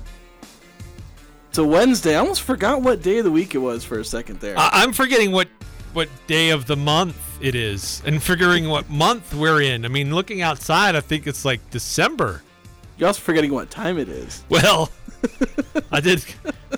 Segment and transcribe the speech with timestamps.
[1.51, 2.15] It's a Wednesday.
[2.15, 4.57] I almost forgot what day of the week it was for a second there.
[4.57, 5.49] I- I'm forgetting what
[5.91, 9.83] what day of the month it is, and figuring what month we're in.
[9.83, 12.41] I mean, looking outside, I think it's like December.
[12.97, 14.45] You're also forgetting what time it is.
[14.49, 14.89] Well,
[15.91, 16.23] I did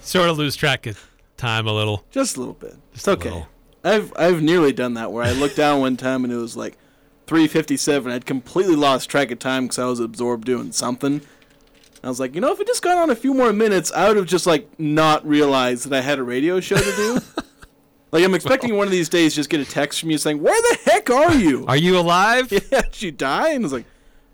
[0.01, 0.99] sort of lose track of
[1.37, 2.03] time a little.
[2.09, 2.75] Just a little bit.
[2.95, 3.29] It's okay.
[3.29, 3.47] little.
[3.83, 6.79] I've I've nearly done that where I looked down one time and it was like
[7.27, 8.11] 3:57.
[8.11, 11.21] I'd completely lost track of time because I was absorbed doing something.
[12.03, 14.09] I was like, you know, if it just got on a few more minutes, I
[14.09, 17.19] would have just like not realized that I had a radio show to do.
[18.11, 20.53] like I'm expecting one of these days just get a text from you saying, "Where
[20.53, 21.65] the heck are you?
[21.65, 22.51] Are you alive?
[22.71, 23.85] yeah, did you die?" And it's like,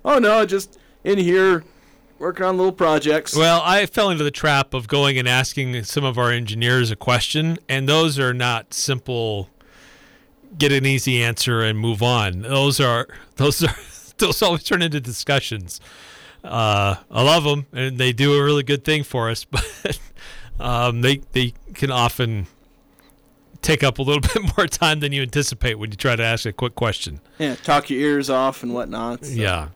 [0.04, 1.64] "Oh no, just in here
[2.18, 6.04] working on little projects." Well, I fell into the trap of going and asking some
[6.04, 9.48] of our engineers a question, and those are not simple.
[10.58, 12.42] Get an easy answer and move on.
[12.42, 13.76] Those are those are
[14.18, 15.80] those always turn into discussions.
[16.44, 20.00] Uh, I love them, and they do a really good thing for us, but
[20.60, 22.48] um, they they can often
[23.62, 26.46] take up a little bit more time than you anticipate when you try to ask
[26.46, 27.20] a quick question.
[27.40, 29.26] yeah, talk your ears off and whatnot.
[29.26, 29.34] so.
[29.34, 29.70] Yeah.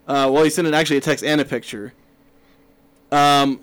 [0.07, 1.93] Uh, well, he sent in actually a text and a picture.
[3.11, 3.59] Um,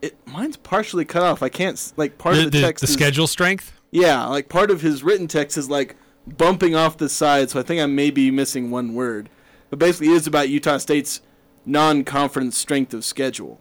[0.00, 1.42] it mine's partially cut off.
[1.42, 2.80] I can't like part the, of the, the- text.
[2.82, 3.72] the is- schedule strength.
[3.90, 5.96] yeah, like part of his written text is like
[6.26, 9.28] bumping off the side, so I think I may be missing one word.
[9.70, 11.20] But basically, it is about Utah State's
[11.64, 13.60] non-conference strength of schedule.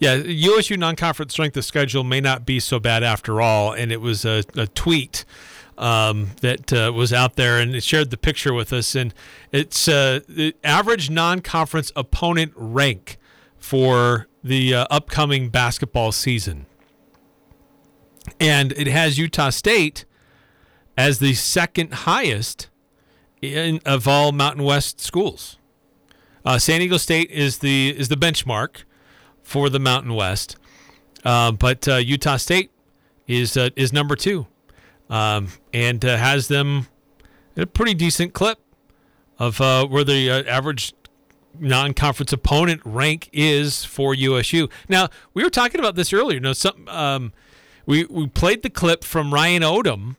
[0.00, 4.00] Yeah, USU non-conference strength of schedule may not be so bad after all, and it
[4.00, 5.26] was a, a tweet
[5.76, 9.12] um, that uh, was out there, and it shared the picture with us, and
[9.52, 13.18] it's uh, the average non-conference opponent rank
[13.58, 16.64] for the uh, upcoming basketball season,
[18.40, 20.06] and it has Utah State
[20.96, 22.70] as the second highest
[23.42, 25.58] in of all Mountain West schools.
[26.42, 28.84] Uh, San Diego State is the is the benchmark
[29.50, 30.56] for the Mountain West,
[31.24, 32.70] uh, but uh, Utah State
[33.26, 34.46] is uh, is number two,
[35.10, 36.86] um, and uh, has them
[37.56, 38.60] a pretty decent clip
[39.40, 40.94] of uh, where the uh, average
[41.58, 44.68] non-conference opponent rank is for USU.
[44.88, 46.34] Now we were talking about this earlier.
[46.34, 47.32] You know, some um,
[47.86, 50.14] we we played the clip from Ryan Odom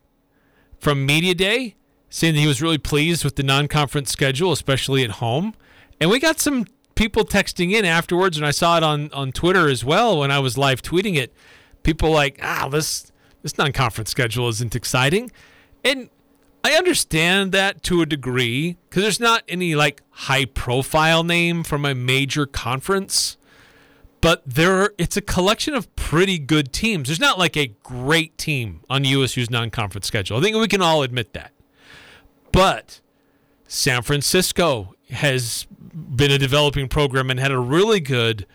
[0.78, 1.76] from Media Day,
[2.10, 5.54] saying that he was really pleased with the non-conference schedule, especially at home.
[6.02, 6.66] And we got some
[7.02, 10.38] people texting in afterwards, and I saw it on, on Twitter as well when I
[10.38, 11.34] was live tweeting it.
[11.82, 15.32] People like, ah, this this non-conference schedule isn't exciting,
[15.84, 16.12] and
[16.64, 21.96] I understand that to a degree because there's not any like high-profile name from a
[21.96, 23.36] major conference,
[24.22, 27.10] but there it's a collection of pretty good teams.
[27.10, 30.38] There's not like a great team on USU's non-conference schedule.
[30.38, 31.52] I think we can all admit that,
[32.52, 33.02] but
[33.68, 38.46] San Francisco has been a developing program and had a really good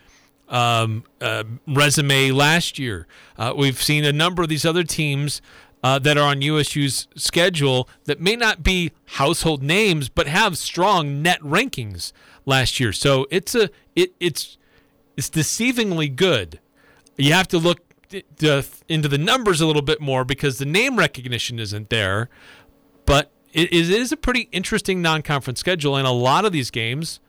[0.48, 3.06] um, uh, resume last year.
[3.36, 5.42] Uh, we've seen a number of these other teams
[5.82, 11.22] uh, that are on USU's schedule that may not be household names, but have strong
[11.22, 12.12] net rankings
[12.44, 12.92] last year.
[12.92, 14.56] So it's a it it's
[15.16, 16.60] it's deceivingly good.
[17.16, 17.80] You have to look
[18.88, 22.28] into the numbers a little bit more because the name recognition isn't there,
[23.56, 27.20] it is, it is a pretty interesting non-conference schedule, and a lot of these games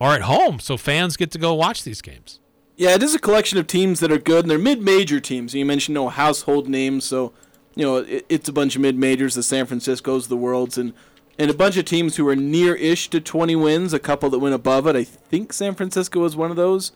[0.00, 2.40] are at home, so fans get to go watch these games.
[2.76, 5.54] Yeah, it is a collection of teams that are good, and they're mid-major teams.
[5.54, 7.34] You mentioned no household names, so
[7.76, 10.94] you know it, it's a bunch of mid-majors, the San Francisco's, the Worlds, and
[11.38, 13.92] and a bunch of teams who are near-ish to 20 wins.
[13.92, 14.96] A couple that went above it.
[14.96, 16.92] I think San Francisco was one of those.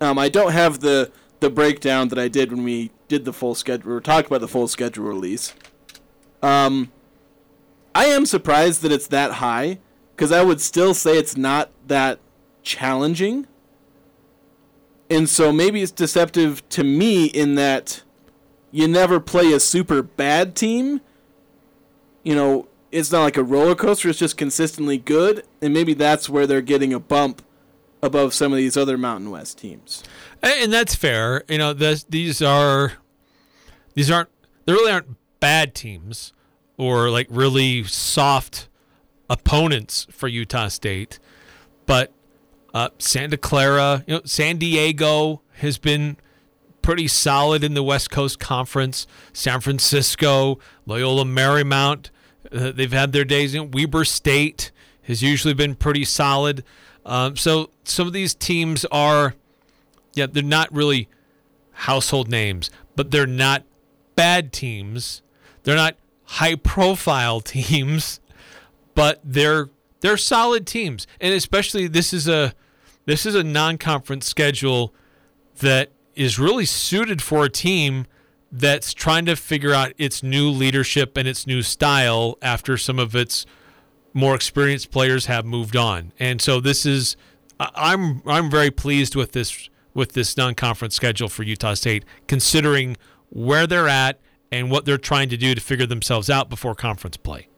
[0.00, 3.54] Um, I don't have the the breakdown that I did when we did the full
[3.54, 3.92] schedule.
[3.92, 5.54] or talked about the full schedule release.
[6.42, 6.90] Um,
[7.96, 9.78] I am surprised that it's that high
[10.14, 12.18] because I would still say it's not that
[12.62, 13.46] challenging.
[15.08, 18.02] And so maybe it's deceptive to me in that
[18.70, 21.00] you never play a super bad team.
[22.22, 25.44] You know, it's not like a roller coaster, it's just consistently good.
[25.62, 27.40] And maybe that's where they're getting a bump
[28.02, 30.04] above some of these other Mountain West teams.
[30.42, 31.44] And that's fair.
[31.48, 32.92] You know, this, these are
[33.94, 34.28] these aren't
[34.66, 36.34] they really aren't bad teams
[36.76, 38.68] or like really soft
[39.28, 41.18] opponents for Utah State,
[41.86, 42.12] but
[42.74, 46.16] uh, Santa Clara, you know, San Diego has been
[46.82, 49.06] pretty solid in the West Coast Conference.
[49.32, 52.10] San Francisco, Loyola Marymount,
[52.52, 53.54] uh, they've had their days.
[53.54, 54.70] You know, Weber State
[55.02, 56.64] has usually been pretty solid.
[57.04, 59.34] Um, so some of these teams are,
[60.14, 61.08] yeah, they're not really
[61.72, 63.64] household names, but they're not
[64.16, 65.22] bad teams.
[65.62, 65.96] They're not
[66.26, 68.20] high profile teams,
[68.94, 69.70] but they're
[70.00, 71.06] they're solid teams.
[71.20, 72.54] And especially this is a
[73.06, 74.92] this is a non-conference schedule
[75.60, 78.06] that is really suited for a team
[78.50, 83.14] that's trying to figure out its new leadership and its new style after some of
[83.14, 83.44] its
[84.14, 86.12] more experienced players have moved on.
[86.18, 87.16] And so this is
[87.60, 92.96] I'm I'm very pleased with this with this non-conference schedule for Utah State considering
[93.30, 94.20] where they're at
[94.56, 97.48] and what they're trying to do to figure themselves out before conference play.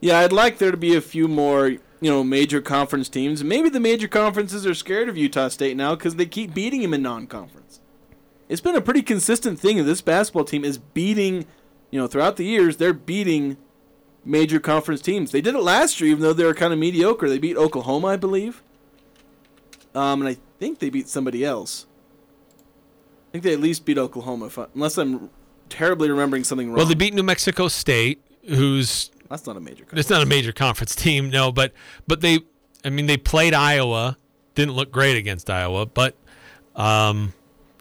[0.00, 3.42] Yeah, I'd like there to be a few more, you know, major conference teams.
[3.42, 6.94] Maybe the major conferences are scared of Utah State now because they keep beating them
[6.94, 7.80] in non-conference.
[8.48, 11.46] It's been a pretty consistent thing of this basketball team is beating,
[11.90, 13.56] you know, throughout the years they're beating
[14.24, 15.30] major conference teams.
[15.30, 17.28] They did it last year, even though they were kind of mediocre.
[17.28, 18.62] They beat Oklahoma, I believe.
[19.94, 21.86] Um, and I think they beat somebody else.
[23.28, 25.30] I think they at least beat Oklahoma, unless I'm
[25.74, 26.76] terribly remembering something wrong.
[26.76, 29.84] Well, they beat New Mexico State, who's that's not a major.
[29.84, 30.00] Conference.
[30.00, 31.50] It's not a major conference team, no.
[31.50, 31.72] But
[32.06, 32.40] but they,
[32.84, 34.16] I mean, they played Iowa.
[34.54, 36.14] Didn't look great against Iowa, but
[36.76, 37.32] um,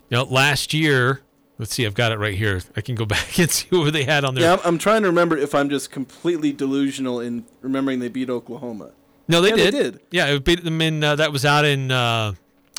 [0.09, 1.21] you know, last year.
[1.59, 2.61] Let's see, I've got it right here.
[2.75, 4.43] I can go back and see who they had on there.
[4.43, 8.89] Yeah, I'm trying to remember if I'm just completely delusional in remembering they beat Oklahoma.
[9.27, 9.73] No, they yeah, did.
[9.73, 9.99] They did.
[10.09, 11.03] Yeah, it beat them in.
[11.03, 12.33] Uh, that was out in uh,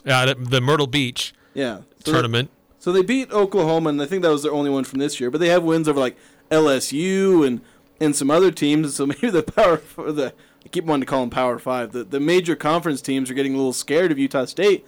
[0.07, 1.33] out at the Myrtle Beach.
[1.55, 2.51] Yeah, so tournament.
[2.85, 5.31] So they beat Oklahoma, and I think that was their only one from this year.
[5.31, 6.19] But they have wins over like
[6.51, 7.63] LSU and
[7.99, 8.97] and some other teams.
[8.97, 11.93] So maybe the power for the I keep wanting to call them Power Five.
[11.93, 14.85] The the major conference teams are getting a little scared of Utah State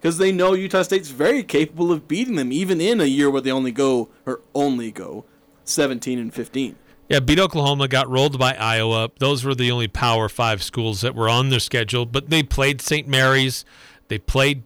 [0.00, 3.42] because they know Utah State's very capable of beating them, even in a year where
[3.42, 5.26] they only go or only go
[5.64, 6.76] seventeen and fifteen.
[7.10, 9.10] Yeah, beat Oklahoma, got rolled by Iowa.
[9.18, 12.06] Those were the only Power Five schools that were on their schedule.
[12.06, 13.06] But they played St.
[13.06, 13.66] Mary's,
[14.08, 14.62] they played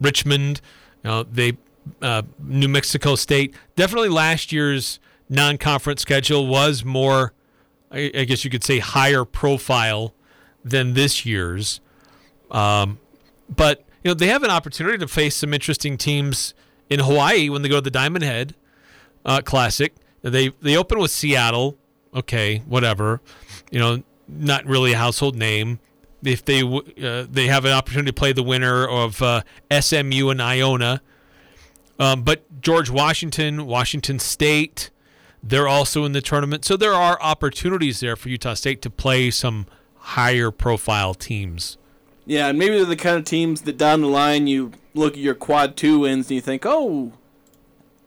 [0.00, 0.62] Richmond,
[1.04, 1.58] you know, they
[2.02, 3.54] uh, New Mexico State.
[3.76, 4.98] Definitely last year's
[5.28, 7.32] non-conference schedule was more,
[7.90, 10.14] I, I guess you could say, higher profile
[10.64, 11.80] than this year's.
[12.50, 12.98] Um,
[13.48, 16.54] but you know they have an opportunity to face some interesting teams
[16.88, 18.54] in Hawaii when they go to the Diamond Head
[19.24, 19.94] uh, Classic.
[20.22, 21.76] They they open with Seattle.
[22.14, 23.20] Okay, whatever.
[23.70, 25.78] You know, not really a household name.
[26.22, 30.42] If they uh, they have an opportunity to play the winner of uh, SMU and
[30.42, 31.00] Iona,
[31.98, 34.90] um, but George Washington, Washington State,
[35.42, 36.64] they're also in the tournament.
[36.64, 39.66] So there are opportunities there for Utah State to play some
[39.96, 41.76] higher profile teams.
[42.26, 45.18] Yeah, and maybe they're the kind of teams that down the line you look at
[45.18, 47.12] your quad two wins and you think, oh,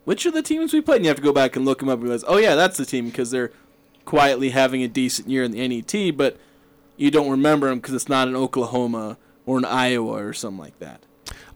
[0.05, 0.97] which are the teams we played?
[0.97, 2.77] And you have to go back and look them up and realize, oh, yeah, that's
[2.77, 3.51] the team because they're
[4.05, 6.37] quietly having a decent year in the NET, but
[6.97, 10.77] you don't remember them because it's not an Oklahoma or an Iowa or something like
[10.79, 11.01] that.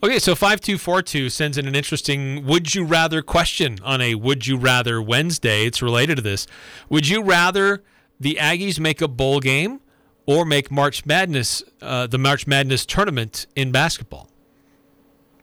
[0.05, 4.55] Okay, so 5242 sends in an interesting would you rather question on a would you
[4.55, 5.65] rather Wednesday.
[5.65, 6.45] It's related to this.
[6.91, 7.83] Would you rather
[8.19, 9.81] the Aggies make a bowl game
[10.27, 14.29] or make March Madness, uh, the March Madness tournament in basketball?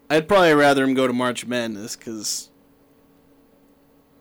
[0.09, 2.49] I'd probably rather them go to March Madness because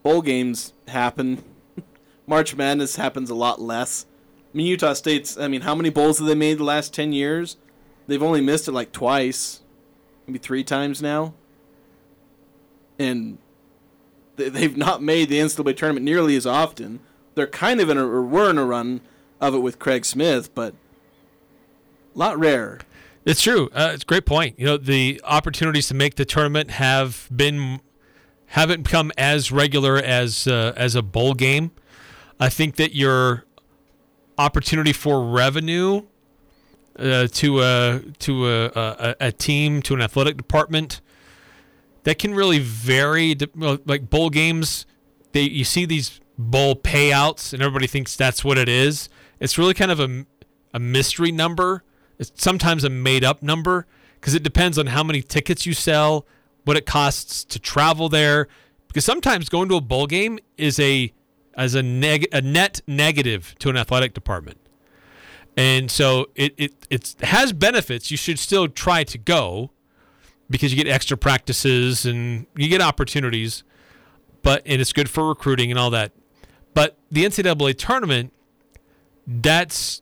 [0.02, 1.44] bowl games happen.
[2.26, 4.08] March Madness happens a lot less.
[4.52, 7.14] I mean, Utah State's, I mean, how many bowls have they made the last 10
[7.14, 7.58] years?
[8.08, 9.61] They've only missed it like twice
[10.28, 11.34] maybe three times now,
[13.00, 13.38] and
[14.36, 17.00] they've not made the NCAA tournament nearly as often.
[17.36, 19.02] They're kind of in a or were in a run
[19.40, 20.74] of it with Craig Smith, but
[22.16, 22.80] a lot rare.
[23.26, 23.70] It's true.
[23.74, 24.60] Uh, it's a great point.
[24.60, 27.80] You know, the opportunities to make the tournament have been
[28.48, 31.72] haven't become as regular as uh, as a bowl game.
[32.40, 33.46] I think that your
[34.38, 36.04] opportunity for revenue
[36.98, 41.02] uh, to a to a, a, a team to an athletic department
[42.04, 43.36] that can really vary.
[43.56, 44.86] Like bowl games,
[45.32, 49.10] they you see these bowl payouts, and everybody thinks that's what it is.
[49.40, 50.26] It's really kind of a
[50.74, 51.84] a mystery number.
[52.20, 53.88] It's sometimes a made up number
[54.20, 56.28] because it depends on how many tickets you sell,
[56.66, 58.48] what it costs to travel there.
[58.88, 61.14] Because sometimes going to a bowl game is a
[61.56, 64.61] as a neg- a net negative to an athletic department.
[65.58, 68.10] And so it, it it has benefits.
[68.10, 69.72] You should still try to go
[70.50, 73.64] because you get extra practices and you get opportunities,
[74.44, 76.14] but and it's good for recruiting and all that.
[76.74, 78.32] But the NCAA tournament,
[79.28, 80.02] that's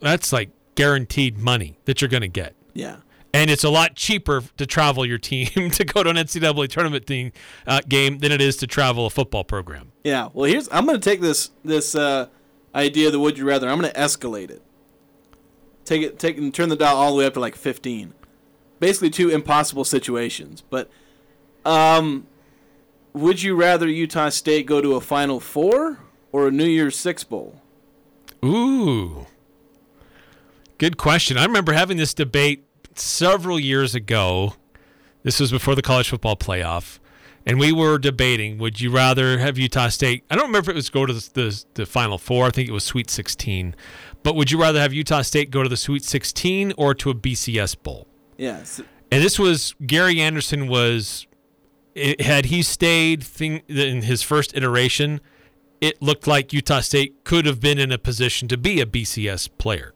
[0.00, 2.96] that's like guaranteed money that you're going to get, Yeah.
[3.32, 7.06] and it's a lot cheaper to travel your team to go to an NCAA tournament
[7.06, 7.32] thing,
[7.66, 9.92] uh, game than it is to travel a football program.
[10.04, 10.28] Yeah.
[10.32, 12.26] Well, here's I'm going to take this this uh,
[12.74, 13.68] idea of the would you rather.
[13.68, 14.62] I'm going to escalate it.
[15.84, 18.14] Take it take and turn the dial all the way up to like 15.
[18.80, 20.90] Basically two impossible situations, but
[21.64, 22.26] um
[23.12, 25.98] would you rather Utah State go to a Final 4
[26.32, 27.62] or a New Year's 6 bowl?
[28.44, 29.26] Ooh.
[30.78, 31.38] Good question.
[31.38, 32.66] I remember having this debate
[32.96, 34.54] several years ago.
[35.22, 36.98] This was before the college football playoff.
[37.46, 40.24] And we were debating would you rather have Utah State?
[40.30, 42.46] I don't remember if it was go to the, the, the Final Four.
[42.46, 43.74] I think it was Sweet 16.
[44.22, 47.14] But would you rather have Utah State go to the Sweet 16 or to a
[47.14, 48.06] BCS Bowl?
[48.38, 48.80] Yes.
[49.10, 51.26] And this was Gary Anderson was
[51.94, 55.20] it, had he stayed thing, in his first iteration,
[55.80, 59.50] it looked like Utah State could have been in a position to be a BCS
[59.58, 59.92] player.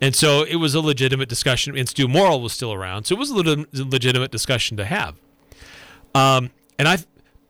[0.00, 1.76] And so it was a legitimate discussion.
[1.76, 3.34] And Stu Morrill was still around, so it was a
[3.84, 5.16] legitimate discussion to have.
[6.14, 6.98] Um, and I,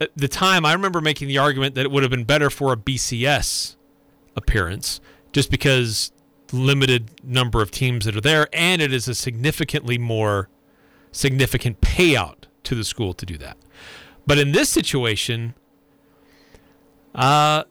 [0.01, 2.73] at the time, I remember making the argument that it would have been better for
[2.73, 3.77] a BCS
[4.37, 5.01] appearance,
[5.33, 6.13] just because
[6.53, 10.49] limited number of teams that are there, and it is a significantly more
[11.13, 13.57] significant payout to the school to do that.
[14.27, 15.55] But in this situation,
[17.15, 17.65] uh,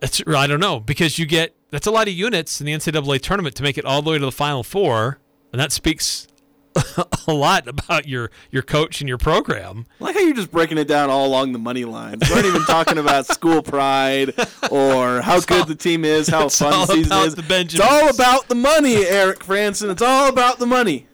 [0.00, 3.20] it's I don't know because you get that's a lot of units in the NCAA
[3.20, 5.18] tournament to make it all the way to the Final Four,
[5.52, 6.26] and that speaks
[7.26, 9.86] a lot about your your coach and your program.
[10.00, 12.28] I like how you're just breaking it down all along the money lines.
[12.28, 14.34] We aren't even talking about school pride
[14.70, 17.34] or how good the team is, how fun the season is.
[17.34, 19.90] the it's all about the money, Eric Frandsen.
[19.90, 21.06] It's all about the money.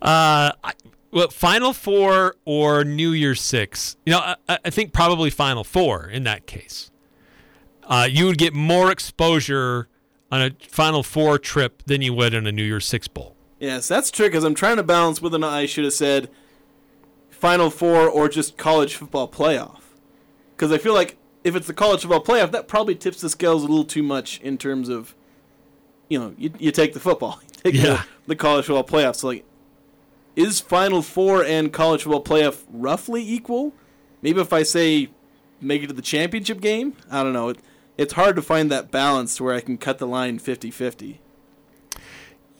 [0.00, 0.72] Uh, I,
[1.10, 3.96] well, Final Four or New Year's Six.
[4.04, 6.90] You know, I, I think probably Final Four in that case.
[7.84, 9.88] Uh, you would get more exposure
[10.30, 13.33] on a Final Four trip than you would in a New Year's Six bowl.
[13.64, 16.28] Yes, that's true because I'm trying to balance whether or not I should have said
[17.30, 19.80] Final Four or just college football playoff.
[20.54, 23.62] Because I feel like if it's the college football playoff, that probably tips the scales
[23.62, 25.14] a little too much in terms of,
[26.10, 27.82] you know, you, you take the football, you take Yeah.
[27.82, 29.16] the, the college football playoff.
[29.16, 29.44] So, like,
[30.36, 33.72] is Final Four and college football playoff roughly equal?
[34.20, 35.08] Maybe if I say
[35.58, 36.94] make it to the championship game?
[37.10, 37.48] I don't know.
[37.48, 37.58] It,
[37.96, 41.20] it's hard to find that balance to where I can cut the line 50 50.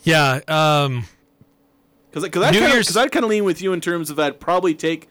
[0.05, 0.41] Yeah.
[0.49, 1.07] Um,
[2.11, 3.81] Because because I New kind of Year's- because I'd kind of lean with you in
[3.81, 5.09] terms of I'd probably take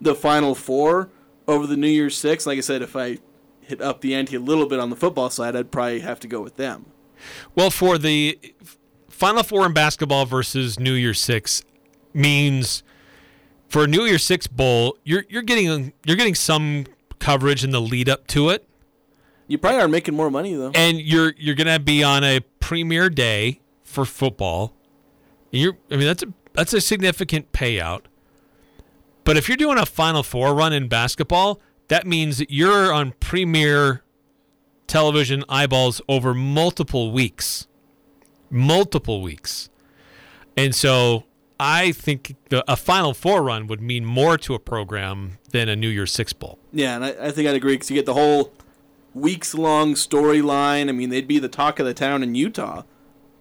[0.00, 1.10] the final four
[1.46, 2.46] over the New Year's Six.
[2.46, 3.18] Like I said, if I
[3.60, 6.26] hit up the ante a little bit on the football side, I'd probably have to
[6.28, 6.86] go with them.
[7.54, 8.38] well, for the
[9.08, 11.62] Final Four in basketball versus New Year's Six
[12.14, 12.82] means
[13.68, 16.86] for a New Year's Six bowl, you're you're getting you're getting some
[17.18, 18.64] coverage in the lead up to it.
[19.48, 20.70] You probably are making more money though.
[20.74, 24.74] and you're you're gonna be on a premier day for football.
[25.50, 28.02] You're, I mean, that's a that's a significant payout.
[29.24, 33.12] But if you're doing a Final Four run in basketball, that means that you're on
[33.20, 34.02] premier
[34.86, 37.66] television eyeballs over multiple weeks,
[38.50, 39.70] multiple weeks,
[40.56, 41.24] and so
[41.58, 45.76] I think the, a Final Four run would mean more to a program than a
[45.76, 46.58] New Year's Six bowl.
[46.72, 48.52] Yeah, and I, I think I'd agree because you get the whole
[49.14, 50.88] weeks long storyline.
[50.88, 52.82] I mean, they'd be the talk of the town in Utah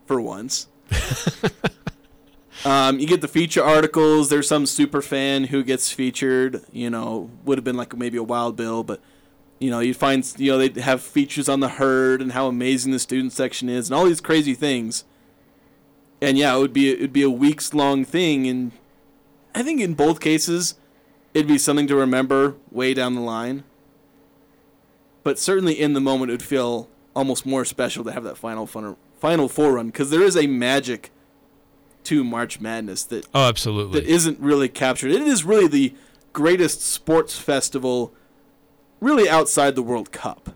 [0.08, 0.68] for once.
[2.66, 4.30] um, you get the feature articles.
[4.30, 6.64] There's some super fan who gets featured.
[6.72, 9.02] You know, would have been like maybe a Wild Bill, but
[9.60, 12.92] you know, you'd find you know they'd have features on the herd and how amazing
[12.92, 15.04] the student section is and all these crazy things.
[16.22, 18.72] And yeah, it would be it'd be a weeks long thing, and
[19.54, 20.76] I think in both cases,
[21.34, 23.64] it'd be something to remember way down the line.
[25.24, 28.66] But certainly in the moment, it would feel almost more special to have that final
[28.66, 31.12] fun, final four run because there is a magic
[32.06, 34.00] to March Madness that Oh, absolutely.
[34.00, 35.12] that isn't really captured.
[35.12, 35.94] It is really the
[36.34, 38.14] greatest sports festival,
[39.02, 40.52] really outside the World Cup.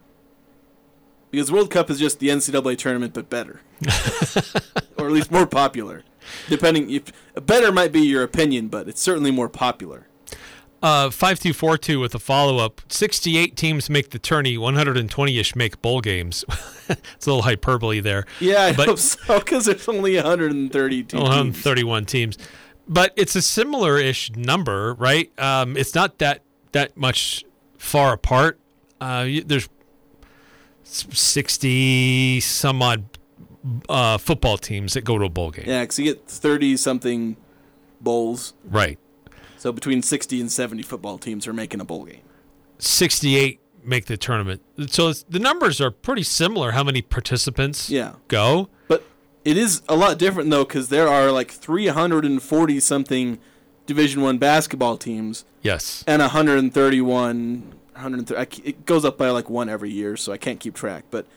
[1.31, 3.61] Because World Cup is just the NCAA tournament, but better,
[4.97, 6.03] or at least more popular.
[6.49, 7.03] Depending, if
[7.45, 10.07] better might be your opinion, but it's certainly more popular.
[10.81, 12.81] Uh, five two four two with a follow up.
[12.89, 14.57] Sixty eight teams make the tourney.
[14.57, 16.43] One hundred and twenty ish make bowl games.
[16.89, 18.25] it's a little hyperbole there.
[18.39, 21.63] Yeah, I but hope so because there's only 132 one hundred teams.
[21.63, 22.37] thirty one teams,
[22.87, 25.31] but it's a similar ish number, right?
[25.39, 27.45] Um, it's not that that much
[27.77, 28.59] far apart.
[28.99, 29.69] Uh, there's
[30.83, 33.05] sixty some odd
[33.89, 35.65] uh, football teams that go to a bowl game.
[35.67, 37.37] Yeah, because you get 30 something
[37.99, 38.53] bowls.
[38.63, 38.97] Right.
[39.61, 42.21] So between 60 and 70 football teams are making a bowl game.
[42.79, 44.63] 68 make the tournament.
[44.87, 46.71] So it's, the numbers are pretty similar.
[46.71, 48.13] How many participants Yeah.
[48.27, 48.69] go?
[48.87, 49.03] But
[49.45, 53.37] it is a lot different though because there are like 340 something
[53.85, 56.03] Division One basketball teams Yes.
[56.07, 57.73] and 131.
[57.93, 58.63] 130.
[58.67, 61.03] It goes up by like one every year, so I can't keep track.
[61.11, 61.27] But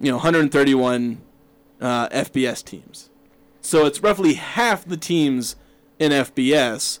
[0.00, 1.20] you know, 131
[1.78, 3.10] uh, FBS teams.
[3.60, 5.56] So it's roughly half the teams
[5.98, 7.00] in FBS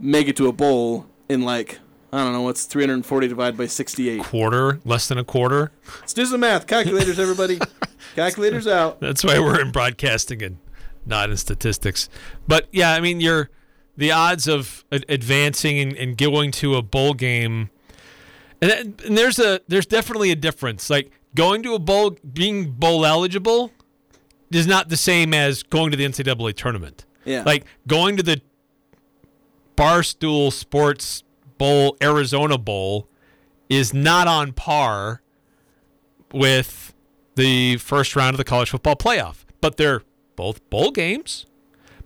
[0.00, 1.78] make it to a bowl in like
[2.12, 4.22] I don't know what's 340 divided by 68.
[4.22, 5.70] Quarter, less than a quarter.
[6.00, 6.66] Let's do some math.
[6.66, 7.58] Calculators, everybody.
[8.14, 8.98] Calculators out.
[9.00, 10.56] That's why we're in broadcasting and
[11.04, 12.08] not in statistics.
[12.46, 13.50] But yeah, I mean, you're
[13.96, 17.68] the odds of advancing and, and going to a bowl game,
[18.62, 20.88] and, that- and there's a there's definitely a difference.
[20.88, 23.70] Like going to a bowl, being bowl eligible,
[24.50, 27.04] is not the same as going to the NCAA tournament.
[27.26, 27.42] Yeah.
[27.44, 28.40] Like going to the
[29.78, 31.22] Barstool Sports
[31.56, 33.08] Bowl, Arizona Bowl,
[33.68, 35.22] is not on par
[36.32, 36.94] with
[37.36, 39.44] the first round of the college football playoff.
[39.60, 40.02] But they're
[40.34, 41.46] both bowl games,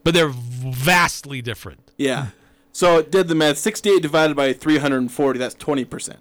[0.05, 1.93] but they're vastly different.
[1.97, 2.29] Yeah.
[2.73, 3.57] So it did the math.
[3.57, 5.39] 68 divided by 340.
[5.39, 6.19] That's 20 percent.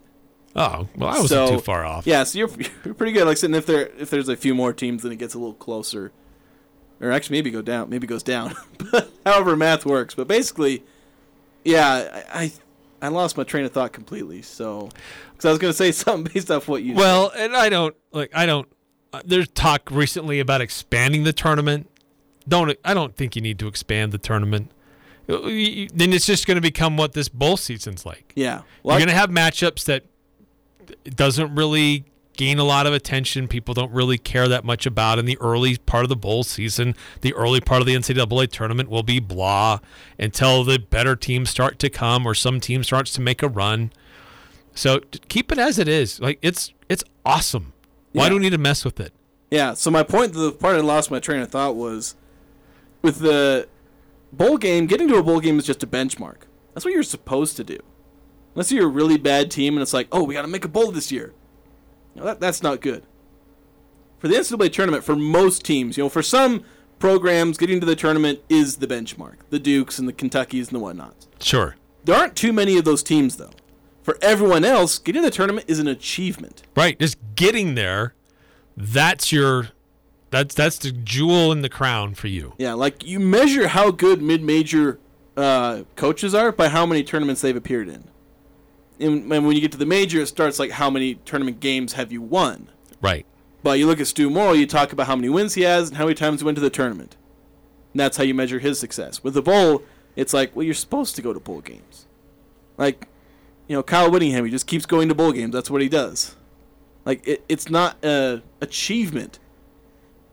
[0.55, 2.05] Oh, well, I wasn't so, too far off.
[2.05, 2.49] Yeah, so you're,
[2.85, 3.25] you're pretty good.
[3.25, 6.11] Like if there if there's a few more teams, then it gets a little closer,
[7.01, 7.89] or actually maybe go down.
[7.89, 8.55] Maybe goes down.
[8.91, 10.15] but however math works.
[10.15, 10.83] But basically,
[11.63, 12.51] yeah, I, I
[13.03, 14.41] I lost my train of thought completely.
[14.41, 14.89] So
[15.31, 16.93] because I was gonna say something based off what you.
[16.95, 18.67] Well, and I don't like I don't.
[19.13, 21.87] Uh, there's talk recently about expanding the tournament.
[22.47, 24.71] Don't I don't think you need to expand the tournament.
[25.29, 28.33] Uh, you- you- Then it's just going to become what this bowl season's like.
[28.35, 28.61] yeah.
[28.83, 30.05] Well, You're going to have matchups that
[31.15, 32.05] doesn't really
[32.41, 33.47] gain a lot of attention.
[33.47, 36.95] People don't really care that much about in the early part of the bowl season.
[37.21, 39.77] The early part of the NCAA tournament will be blah
[40.17, 43.93] until the better teams start to come or some team starts to make a run.
[44.73, 46.19] So keep it as it is.
[46.19, 47.73] Like it's it's awesome.
[48.11, 48.29] Why Yeah.
[48.29, 49.13] do we need to mess with it?
[49.51, 52.15] Yeah, so my point, the part I lost my train of thought was
[53.03, 53.67] with the
[54.33, 56.37] bowl game, getting to a bowl game is just a benchmark.
[56.73, 57.77] That's what you're supposed to do.
[58.55, 60.69] Unless you're a really bad team and it's like, oh, we got to make a
[60.69, 61.33] bowl this year.
[62.15, 63.03] Know, that, that's not good.
[64.19, 66.63] For the NCAA tournament, for most teams, you know, for some
[66.99, 69.37] programs, getting to the tournament is the benchmark.
[69.49, 71.27] The Dukes and the Kentuckies and the whatnots.
[71.39, 71.75] Sure.
[72.03, 73.51] There aren't too many of those teams, though.
[74.03, 76.63] For everyone else, getting to the tournament is an achievement.
[76.75, 76.99] Right.
[76.99, 78.13] Just getting there,
[78.75, 79.69] that's your
[80.31, 82.53] that's that's the jewel in the crown for you.
[82.57, 84.97] Yeah, like you measure how good mid-major
[85.37, 88.05] uh, coaches are by how many tournaments they've appeared in.
[89.01, 91.93] And, and when you get to the major, it starts like how many tournament games
[91.93, 92.69] have you won.
[93.01, 93.25] Right.
[93.63, 95.97] But you look at Stu Morrill, you talk about how many wins he has and
[95.97, 97.15] how many times he went to the tournament.
[97.93, 99.23] And that's how you measure his success.
[99.23, 99.83] With the bowl,
[100.15, 102.07] it's like, well, you're supposed to go to bowl games.
[102.77, 103.07] Like,
[103.67, 105.53] you know, Kyle Whittingham, he just keeps going to bowl games.
[105.53, 106.35] That's what he does.
[107.05, 109.39] Like, it, it's not a achievement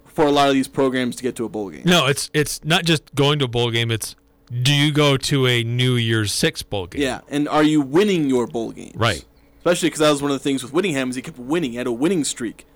[0.04, 1.82] for a lot of these programs to get to a bowl game.
[1.84, 3.90] No, it's it's not just going to a bowl game.
[3.90, 4.16] It's
[4.50, 7.02] do you go to a New Year's Six bowl game?
[7.02, 8.96] Yeah, and are you winning your bowl games?
[8.96, 9.24] Right.
[9.58, 11.72] Especially because that was one of the things with Whittingham is he kept winning.
[11.72, 12.66] He had a winning streak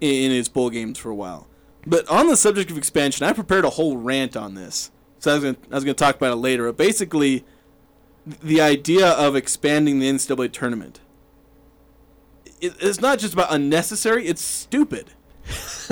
[0.00, 1.46] in, his bowl games for a while.
[1.86, 4.90] But on the subject of expansion, I prepared a whole rant on this.
[5.18, 6.66] So I was gonna, I was going to talk about it later.
[6.66, 7.44] But basically,
[8.24, 11.00] the idea of expanding the NCAA tournament,
[12.60, 14.26] it, it's not just about unnecessary.
[14.26, 15.10] It's stupid.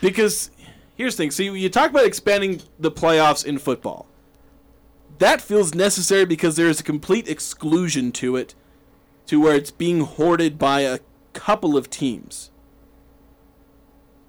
[0.00, 0.50] because
[1.02, 1.30] here's the thing.
[1.30, 4.06] See, you, talk about expanding the playoffs in football
[5.18, 8.56] that feels necessary because there is a complete exclusion to it
[9.26, 10.98] to where it's being hoarded by a
[11.32, 12.50] couple of teams.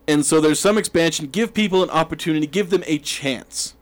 [0.08, 1.28] And so there's some expansion.
[1.28, 3.76] Give people an opportunity, give them a chance.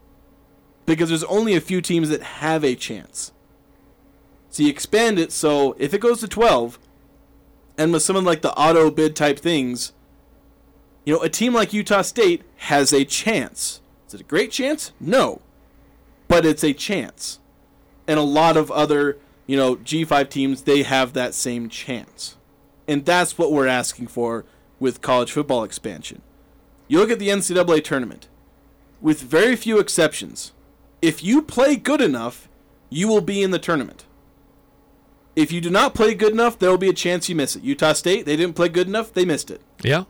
[0.86, 3.34] Because there's only a few teams that have a chance.
[4.50, 6.80] So you expand it so if it goes to 12,
[7.78, 9.92] and with someone like the auto bid type things,
[11.06, 13.82] you know, a team like Utah State has a chance.
[14.08, 14.92] Is it a great chance?
[15.00, 15.42] No
[16.32, 17.40] but it's a chance.
[18.08, 22.38] And a lot of other, you know, G5 teams, they have that same chance.
[22.88, 24.46] And that's what we're asking for
[24.80, 26.22] with college football expansion.
[26.88, 28.30] You look at the NCAA tournament,
[29.02, 30.54] with very few exceptions,
[31.02, 32.48] if you play good enough,
[32.90, 34.06] you will be in the tournament.
[35.36, 37.64] If you do not play good enough, there will be a chance you miss it.
[37.64, 39.60] Utah State, they didn't play good enough, they missed it.
[39.84, 40.06] Yeah.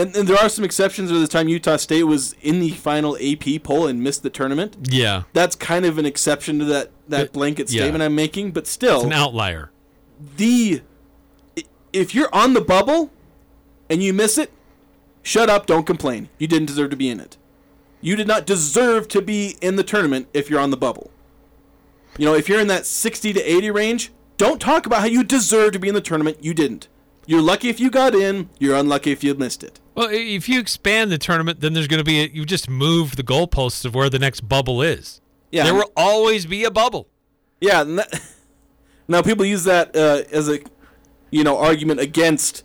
[0.00, 1.10] And, and there are some exceptions.
[1.10, 4.76] There the time Utah State was in the final AP poll and missed the tournament.
[4.90, 5.24] Yeah.
[5.32, 7.82] That's kind of an exception to that, that It- blanket yeah.
[7.82, 8.52] statement I'm making.
[8.52, 9.70] But still, It's an outlier.
[10.36, 10.82] the
[11.92, 13.10] if you're on the bubble
[13.88, 14.52] and you miss it,
[15.22, 16.28] shut up, don't complain.
[16.38, 17.36] You didn't deserve to be in it.
[18.00, 21.10] You did not deserve to be in the tournament if you're on the bubble.
[22.16, 25.24] You know, if you're in that 60 to 80 range, don't talk about how you
[25.24, 26.38] deserve to be in the tournament.
[26.44, 26.86] You didn't.
[27.26, 29.79] You're lucky if you got in, you're unlucky if you missed it.
[30.00, 33.16] Well, if you expand the tournament, then there's going to be a, you just move
[33.16, 35.20] the goalposts of where the next bubble is.
[35.52, 35.64] Yeah.
[35.64, 37.06] There will always be a bubble.
[37.60, 37.82] Yeah.
[37.82, 38.22] and that-
[39.08, 40.60] now people use that uh, as a,
[41.30, 42.64] you know, argument against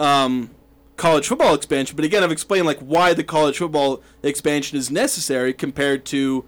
[0.00, 0.52] um,
[0.96, 1.96] college football expansion.
[1.96, 6.46] But again, I've explained like why the college football expansion is necessary compared to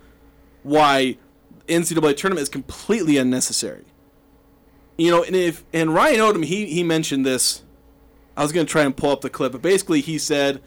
[0.62, 1.18] why
[1.68, 3.85] NCAA tournament is completely unnecessary.
[4.96, 7.64] You know, and if and Ryan Odom he he mentioned this.
[8.37, 10.61] I was going to try and pull up the clip, but basically he said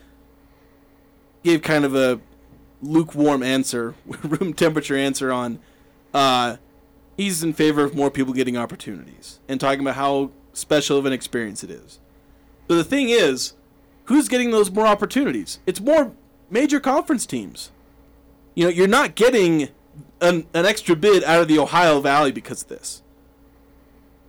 [1.44, 2.20] gave kind of a
[2.82, 5.60] lukewarm answer, room temperature answer on
[6.14, 6.58] uh,
[7.18, 11.14] he's in favor of more people getting opportunities and talking about how special of an
[11.14, 12.00] experience it is.
[12.68, 13.54] But the thing is,
[14.06, 15.60] who's getting those more opportunities?
[15.66, 16.14] It's more
[16.50, 17.72] major conference teams.
[18.56, 19.70] You know, you're not getting
[20.22, 23.02] an, an extra bid out of the Ohio Valley because of this.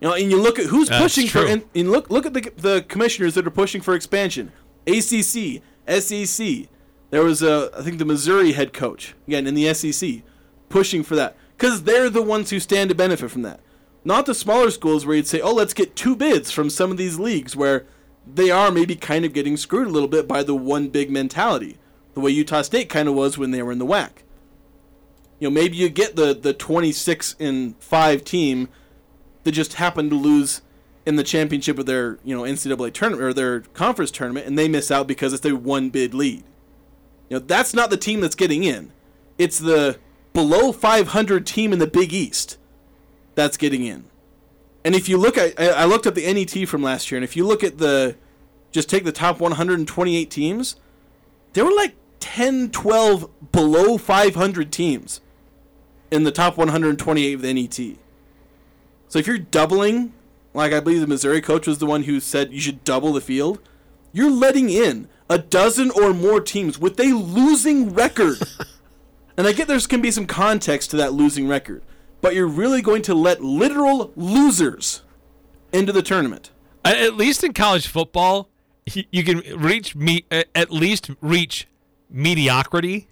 [0.01, 2.33] You know, and you look at who's That's pushing for, and, and look look at
[2.33, 4.51] the the commissioners that are pushing for expansion.
[4.87, 6.67] ACC, SEC.
[7.11, 10.23] There was a, I think the Missouri head coach again in the SEC,
[10.69, 13.59] pushing for that because they're the ones who stand to benefit from that.
[14.03, 16.97] Not the smaller schools where you'd say, oh, let's get two bids from some of
[16.97, 17.85] these leagues where
[18.25, 21.77] they are maybe kind of getting screwed a little bit by the one big mentality,
[22.15, 24.09] the way Utah State kind of was when they were in the WAC.
[25.37, 28.69] You know, maybe you get the the 26 and five team
[29.43, 30.61] that just happened to lose
[31.05, 34.67] in the championship of their you know NCAA tournament or their conference tournament, and they
[34.67, 36.43] miss out because it's their one bid lead.
[37.29, 38.91] You know, that's not the team that's getting in.
[39.37, 39.99] It's the
[40.33, 42.57] below 500 team in the Big East
[43.35, 44.05] that's getting in.
[44.83, 47.23] And if you look at, I I looked up the NET from last year, and
[47.23, 48.15] if you look at the,
[48.71, 50.75] just take the top 128 teams,
[51.53, 55.21] there were like 10, 12 below 500 teams
[56.09, 57.97] in the top 128 of the NET.
[59.11, 60.13] So if you're doubling,
[60.53, 63.19] like I believe the Missouri coach was the one who said you should double the
[63.19, 63.59] field,
[64.13, 68.37] you're letting in a dozen or more teams with a losing record.
[69.37, 71.83] and I get there's can be some context to that losing record,
[72.21, 75.01] but you're really going to let literal losers
[75.73, 76.51] into the tournament.
[76.85, 78.47] At least in college football,
[78.85, 81.67] you can reach me at least reach
[82.09, 83.09] mediocrity.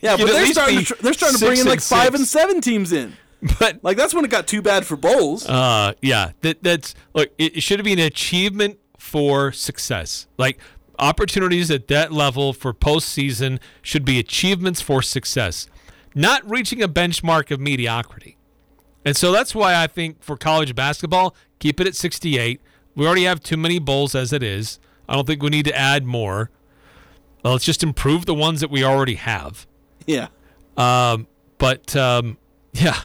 [0.00, 2.26] Yeah, but they're starting, be to they're starting to bring in like and five and
[2.26, 3.12] seven teams in.
[3.58, 5.48] But Like that's when it got too bad for bowls.
[5.48, 7.30] uh, yeah, that that's look.
[7.38, 10.26] It, should be an achievement for success.
[10.38, 10.58] Like
[10.98, 15.68] opportunities at that level for postseason should be achievements for success,
[16.14, 18.36] not reaching a benchmark of mediocrity.
[19.04, 22.60] And so that's why I think for college basketball, keep it at 68.
[22.96, 24.80] We already have too many bowls as it is.
[25.08, 26.50] I don't think we need to add more.
[27.44, 29.66] Uh, let's just improve the ones that we already have.
[30.06, 30.28] yeah.
[30.76, 32.36] Um, but um,
[32.72, 33.00] yeah,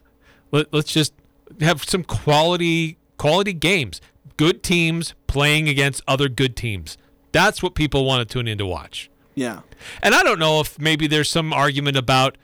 [0.54, 1.14] Let, let's just
[1.60, 4.00] have some quality quality games.
[4.38, 6.98] Good teams playing against other good teams.
[7.34, 9.10] That's what people want to tune in to watch.
[9.36, 9.62] Yeah.
[10.02, 12.38] And I don't know if maybe there's some argument about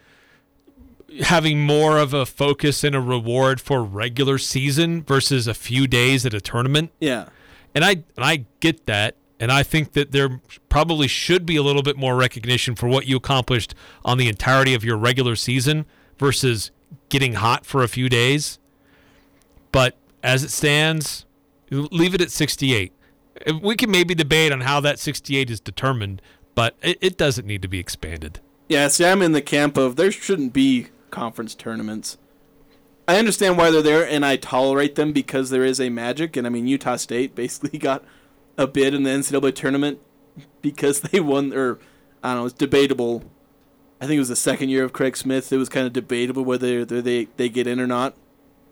[1.21, 6.25] having more of a focus and a reward for regular season versus a few days
[6.25, 6.91] at a tournament.
[6.99, 7.29] Yeah.
[7.75, 9.15] And I and I get that.
[9.39, 13.07] And I think that there probably should be a little bit more recognition for what
[13.07, 15.85] you accomplished on the entirety of your regular season
[16.17, 16.71] versus
[17.09, 18.59] getting hot for a few days.
[19.71, 21.25] But as it stands,
[21.69, 22.93] leave it at 68.
[23.61, 26.21] We can maybe debate on how that 68 is determined,
[26.55, 28.39] but it, it doesn't need to be expanded.
[28.67, 32.17] Yeah, see, I'm in the camp of there shouldn't be conference tournaments.
[33.07, 36.37] I understand why they're there, and I tolerate them because there is a magic.
[36.37, 38.03] And I mean, Utah State basically got
[38.57, 39.99] a bid in the NCAA tournament
[40.61, 41.79] because they won, or
[42.23, 43.23] I don't know, it's debatable.
[44.01, 45.51] I think it was the second year of Craig Smith.
[45.51, 48.15] It was kind of debatable whether they they, get in or not,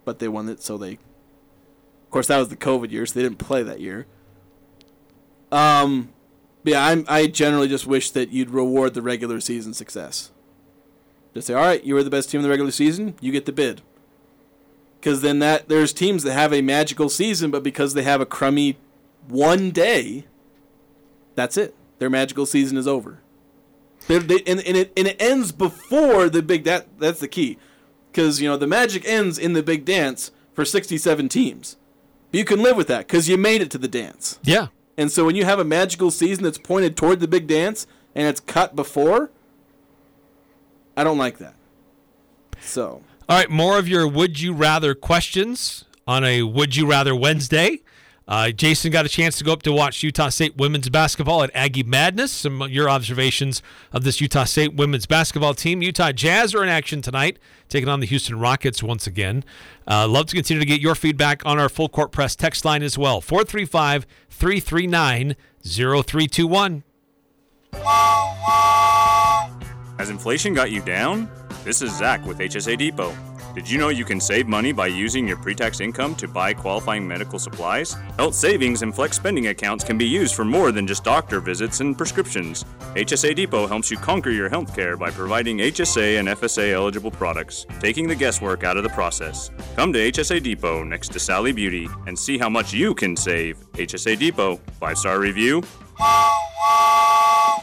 [0.06, 0.94] but they won it, so they.
[0.94, 4.06] Of course, that was the COVID year, so they didn't play that year.
[5.52, 6.14] Um,
[6.64, 10.32] yeah, I'm, I generally just wish that you'd reward the regular season success.
[11.34, 13.46] Just say, all right, you were the best team in the regular season, you get
[13.46, 13.82] the bid.
[15.00, 18.26] Because then that there's teams that have a magical season, but because they have a
[18.26, 18.78] crummy
[19.28, 20.26] one day,
[21.36, 21.76] that's it.
[22.00, 23.20] Their magical season is over.
[24.08, 27.58] They, they, and, and, it, and it ends before the big that that's the key.
[28.12, 31.78] because you know the magic ends in the big dance for 67 teams.
[32.32, 34.40] But you can live with that because you made it to the dance.
[34.44, 34.68] Yeah.
[34.98, 38.28] And so when you have a magical season that's pointed toward the big dance and
[38.28, 39.30] it's cut before,
[40.96, 41.54] I don't like that.
[42.60, 47.16] So All right, more of your would you rather questions on a would you rather
[47.16, 47.82] Wednesday.
[48.28, 51.52] Uh, Jason got a chance to go up to watch Utah State women's basketball at
[51.54, 52.32] Aggie Madness.
[52.32, 53.62] Some of your observations
[53.94, 55.82] of this Utah State women's basketball team.
[55.82, 59.46] Utah Jazz are in action tonight, taking on the Houston Rockets once again.
[59.88, 62.84] Uh, love to continue to get your feedback on our full court press text line
[62.84, 66.84] as well 435 339 0321.
[69.98, 71.30] Has inflation got you down?
[71.64, 73.16] This is Zach with HSA Depot.
[73.56, 76.54] Did you know you can save money by using your pre tax income to buy
[76.54, 77.96] qualifying medical supplies?
[78.18, 81.80] Health savings and flex spending accounts can be used for more than just doctor visits
[81.80, 82.66] and prescriptions.
[82.96, 87.66] HSA Depot helps you conquer your health care by providing HSA and FSA eligible products,
[87.80, 89.50] taking the guesswork out of the process.
[89.76, 93.58] Come to HSA Depot next to Sally Beauty and see how much you can save.
[93.74, 95.64] HSA Depot, five star review,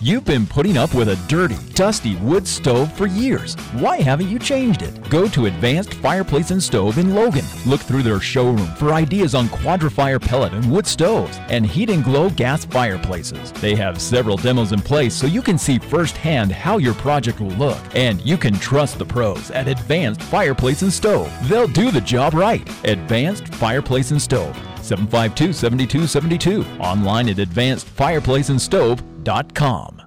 [0.01, 3.55] You've been putting up with a dirty, dusty wood stove for years.
[3.73, 5.09] Why haven't you changed it?
[5.09, 7.45] Go to Advanced Fireplace and Stove in Logan.
[7.65, 12.05] Look through their showroom for ideas on Quadra-Fire pellet and wood stoves and Heat &
[12.05, 13.51] Glo gas fireplaces.
[13.53, 17.53] They have several demos in place so you can see firsthand how your project will
[17.53, 17.79] look.
[17.95, 21.33] And you can trust the pros at Advanced Fireplace and Stove.
[21.49, 22.69] They'll do the job right.
[22.85, 24.55] Advanced Fireplace and Stove.
[24.85, 26.65] 752 7272.
[26.81, 30.04] Online at advancedfireplaceandstove.com.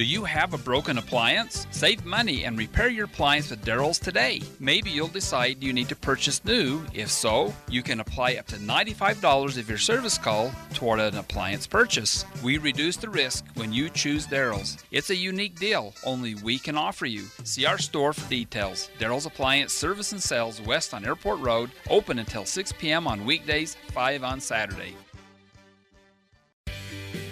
[0.00, 1.66] Do you have a broken appliance?
[1.72, 4.40] Save money and repair your appliance with Daryl's today.
[4.58, 6.82] Maybe you'll decide you need to purchase new.
[6.94, 11.66] If so, you can apply up to $95 of your service call toward an appliance
[11.66, 12.24] purchase.
[12.42, 14.78] We reduce the risk when you choose Daryl's.
[14.90, 17.24] It's a unique deal only we can offer you.
[17.44, 18.88] See our store for details.
[18.98, 23.06] Daryl's Appliance Service and Sales west on Airport Road, open until 6 p.m.
[23.06, 24.96] on weekdays, 5 on Saturday.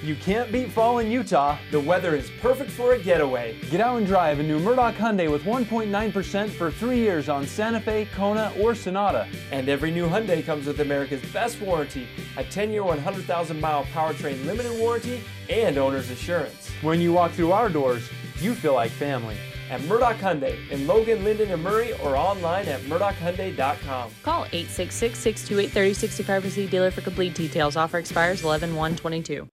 [0.08, 1.58] You can't beat fall in Utah.
[1.70, 3.58] The weather is perfect for a getaway.
[3.68, 7.78] Get out and drive a new Murdoch Hyundai with 1.9% for three years on Santa
[7.78, 9.28] Fe, Kona, or Sonata.
[9.52, 15.22] And every new Hyundai comes with America's best warranty, a 10-year, 100,000-mile powertrain limited warranty,
[15.50, 16.70] and owner's assurance.
[16.80, 18.08] When you walk through our doors,
[18.40, 19.36] you feel like family.
[19.68, 24.10] At Murdoch Hyundai in Logan, Lindon, and Murray, or online at murdochhyundai.com.
[24.22, 27.76] Call 866-628-3065 to see dealer for complete details.
[27.76, 29.46] Offer expires 11-122.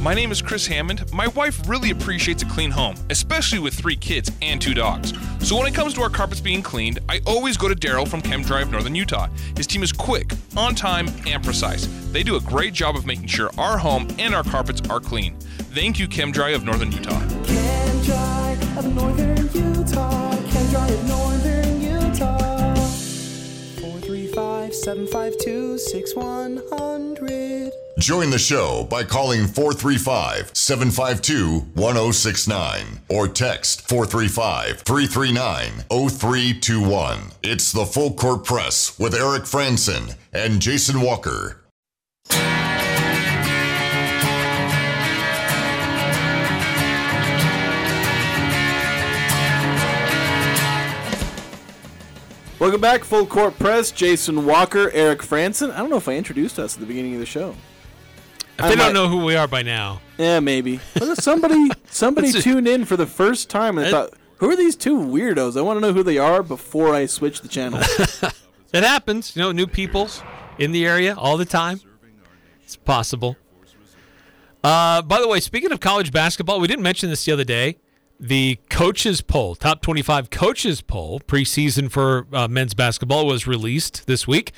[0.00, 1.12] My name is Chris Hammond.
[1.12, 5.12] My wife really appreciates a clean home, especially with three kids and two dogs.
[5.40, 8.22] So when it comes to our carpets being cleaned, I always go to Daryl from
[8.22, 9.26] Chem-Dry Northern Utah.
[9.56, 11.88] His team is quick, on time, and precise.
[12.12, 15.34] They do a great job of making sure our home and our carpets are clean.
[15.74, 17.18] Thank you, Chem of Northern Utah.
[17.44, 20.36] Chem of Northern Utah.
[20.48, 21.27] Chem of Northern
[24.88, 27.72] 752 6100.
[27.98, 37.18] Join the show by calling 435 752 1069 or text 435 339 0321.
[37.42, 41.60] It's the Full Court Press with Eric Frandsen and Jason Walker.
[52.68, 53.90] Welcome back, Full Court Press.
[53.90, 55.72] Jason Walker, Eric Frandsen.
[55.72, 57.54] I don't know if I introduced us at the beginning of the show.
[58.58, 60.02] If they don't know who we are by now.
[60.18, 60.78] Yeah, maybe.
[60.94, 64.98] But somebody somebody tuned in for the first time and thought, "Who are these two
[64.98, 65.56] weirdos?
[65.56, 67.80] I want to know who they are before I switch the channel."
[68.74, 70.22] It happens, you know, new people's
[70.58, 71.80] in the area all the time.
[72.64, 73.38] It's possible.
[74.62, 77.78] Uh, by the way, speaking of college basketball, we didn't mention this the other day.
[78.20, 84.26] The coaches poll, top 25 coaches poll, preseason for uh, men's basketball was released this
[84.26, 84.52] week.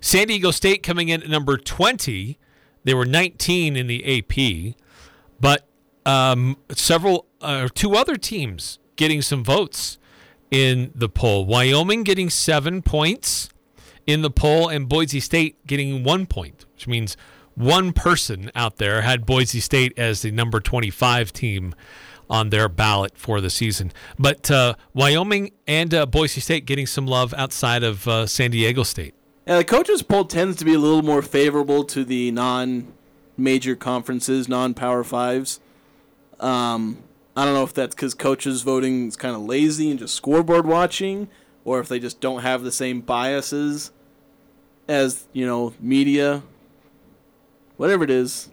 [0.00, 2.38] San Diego State coming in at number 20.
[2.84, 4.74] They were 19 in the AP,
[5.38, 5.66] but
[6.06, 9.98] um, several, uh, two other teams getting some votes
[10.50, 11.44] in the poll.
[11.44, 13.50] Wyoming getting seven points
[14.06, 17.16] in the poll, and Boise State getting one point, which means
[17.54, 21.74] one person out there had Boise State as the number 25 team
[22.32, 23.92] on their ballot for the season.
[24.18, 28.82] But uh, Wyoming and uh, Boise State getting some love outside of uh, San Diego
[28.82, 29.14] State.
[29.46, 34.48] Yeah, the coaches poll tends to be a little more favorable to the non-major conferences,
[34.48, 35.60] non-power fives.
[36.40, 37.02] Um,
[37.36, 40.64] I don't know if that's because coaches voting is kind of lazy and just scoreboard
[40.64, 41.28] watching,
[41.66, 43.92] or if they just don't have the same biases
[44.88, 46.42] as you know media.
[47.76, 48.48] Whatever it is,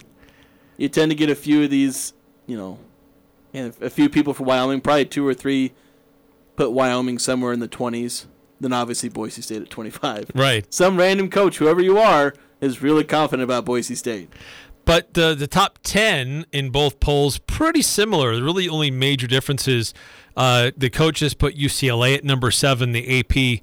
[0.75, 2.13] you tend to get a few of these,
[2.45, 2.79] you know,
[3.53, 5.73] And a few people from Wyoming, probably two or three,
[6.55, 8.25] put Wyoming somewhere in the 20s.
[8.59, 10.31] Then obviously Boise State at 25.
[10.35, 10.71] Right.
[10.73, 14.29] Some random coach, whoever you are, is really confident about Boise State.
[14.89, 18.35] But the the top ten in both polls pretty similar.
[18.35, 19.93] The really only major differences.
[20.35, 22.91] Uh, the coaches put UCLA at number seven.
[22.91, 23.61] The AP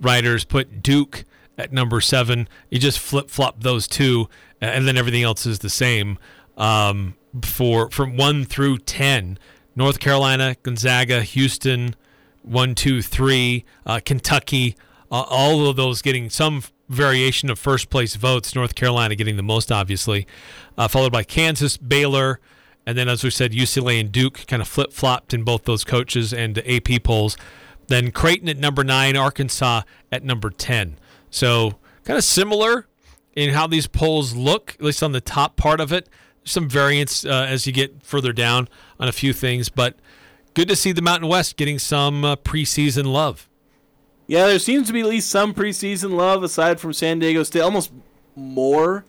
[0.00, 1.24] writers put Duke
[1.56, 2.48] at number seven.
[2.70, 4.28] You just flip flop those two,
[4.60, 6.16] and then everything else is the same.
[6.56, 9.38] Um, for from one through ten,
[9.76, 11.94] North Carolina, Gonzaga, Houston,
[12.42, 14.76] one, two, three, uh, Kentucky,
[15.10, 18.54] uh, all of those getting some variation of first place votes.
[18.54, 20.26] North Carolina getting the most, obviously,
[20.76, 22.40] uh, followed by Kansas, Baylor,
[22.86, 25.84] and then as we said, UCLA and Duke kind of flip flopped in both those
[25.84, 27.36] coaches and AP polls.
[27.88, 30.98] Then Creighton at number nine, Arkansas at number ten.
[31.30, 32.86] So kind of similar
[33.34, 36.08] in how these polls look, at least on the top part of it.
[36.48, 39.96] Some variance uh, as you get further down on a few things, but
[40.54, 43.48] good to see the Mountain West getting some uh, preseason love.
[44.26, 47.60] Yeah, there seems to be at least some preseason love aside from San Diego State,
[47.60, 47.92] almost
[48.34, 49.04] more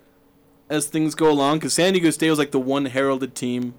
[0.69, 3.73] as things go along because San Diego State was like the one heralded team,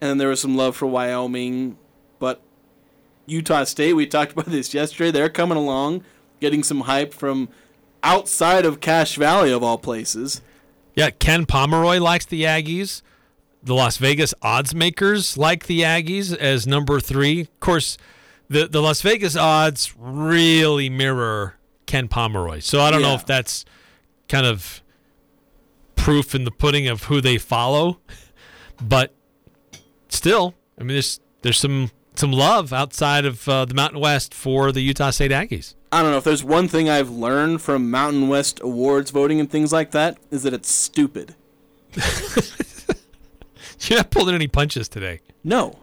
[0.00, 1.78] and then there was some love for Wyoming,
[2.18, 2.42] but
[3.26, 6.04] Utah State, we talked about this yesterday, they're coming along,
[6.40, 7.48] getting some hype from
[8.02, 10.42] outside of Cache Valley of all places.
[10.94, 13.02] Yeah, Ken Pomeroy likes the Aggies.
[13.62, 17.42] The Las Vegas odds makers like the Aggies as number three.
[17.42, 17.98] Of course,
[18.48, 22.60] the the Las Vegas odds really mirror Ken Pomeroy.
[22.60, 23.64] So I don't know if that's
[24.28, 24.82] kind of
[25.94, 28.00] proof in the pudding of who they follow,
[28.80, 29.14] but
[30.08, 34.72] still, I mean, there's there's some some love outside of uh, the Mountain West for
[34.72, 35.74] the Utah State Aggies.
[35.92, 39.50] I don't know if there's one thing I've learned from Mountain West awards voting and
[39.50, 41.34] things like that is that it's stupid.
[43.80, 45.20] You're not pulling any punches today.
[45.42, 45.78] No.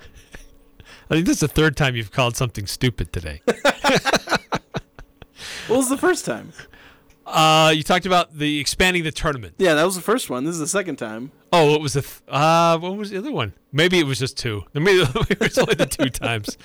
[1.10, 3.42] I think this is the third time you've called something stupid today.
[5.68, 6.54] What was the first time?
[7.26, 9.56] Uh, you talked about the expanding the tournament.
[9.58, 10.46] Yeah, that was the first one.
[10.46, 11.32] This is the second time.
[11.52, 13.54] Oh, what was the th- uh what was the other one?
[13.74, 14.64] Maybe it was just two.
[14.74, 16.58] Maybe it was only the two times.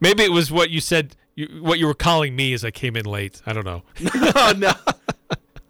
[0.00, 2.96] Maybe it was what you said you, what you were calling me as I came
[2.96, 3.40] in late.
[3.46, 3.82] I don't know.
[4.14, 4.72] oh no.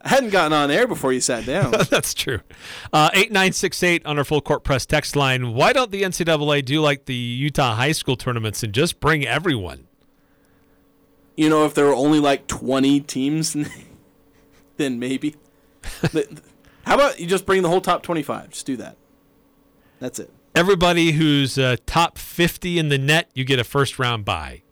[0.00, 1.72] I hadn't gotten on air before you sat down.
[1.90, 2.40] That's true.
[2.92, 5.52] Uh, 8968 on our full court press text line.
[5.52, 9.88] Why don't the NCAA do like the Utah high school tournaments and just bring everyone?
[11.36, 13.56] You know, if there were only like 20 teams,
[14.76, 15.34] then maybe.
[16.84, 18.50] How about you just bring the whole top 25?
[18.50, 18.96] Just do that.
[19.98, 20.30] That's it.
[20.54, 24.62] Everybody who's uh, top 50 in the net, you get a first round bye.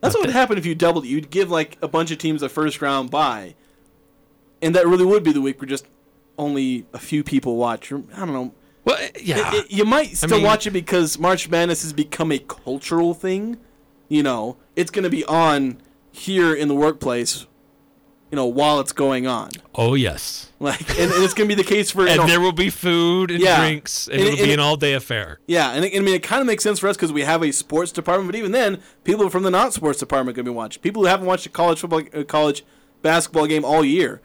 [0.00, 1.08] That's what would happen if you doubled it.
[1.08, 3.54] You'd give like a bunch of teams a first round bye,
[4.62, 5.86] and that really would be the week where just
[6.38, 7.92] only a few people watch.
[7.92, 8.54] I don't know.
[8.84, 9.48] Well, eh, yeah.
[9.54, 13.12] It- it- you might still mean- watch it because March Madness has become a cultural
[13.12, 13.56] thing.
[14.08, 15.82] You know, it's going to be on
[16.12, 17.46] here in the workplace.
[18.30, 20.52] You know, while it's going on, Oh, yes.
[20.60, 22.06] like, and, and it's to be the case for.
[22.06, 23.58] And know- there will be food and Yeah.
[23.60, 25.38] drinks, and, And- it'll and be it- an all day affair.
[25.46, 27.42] Yeah, and it, I mean it kind of makes sense for us because we have
[27.42, 28.28] a sports department.
[28.30, 30.82] But even then, people from the not sports department are to be watching.
[30.82, 32.64] People who haven't watched a college football, uh, college
[33.00, 34.20] basketball game all year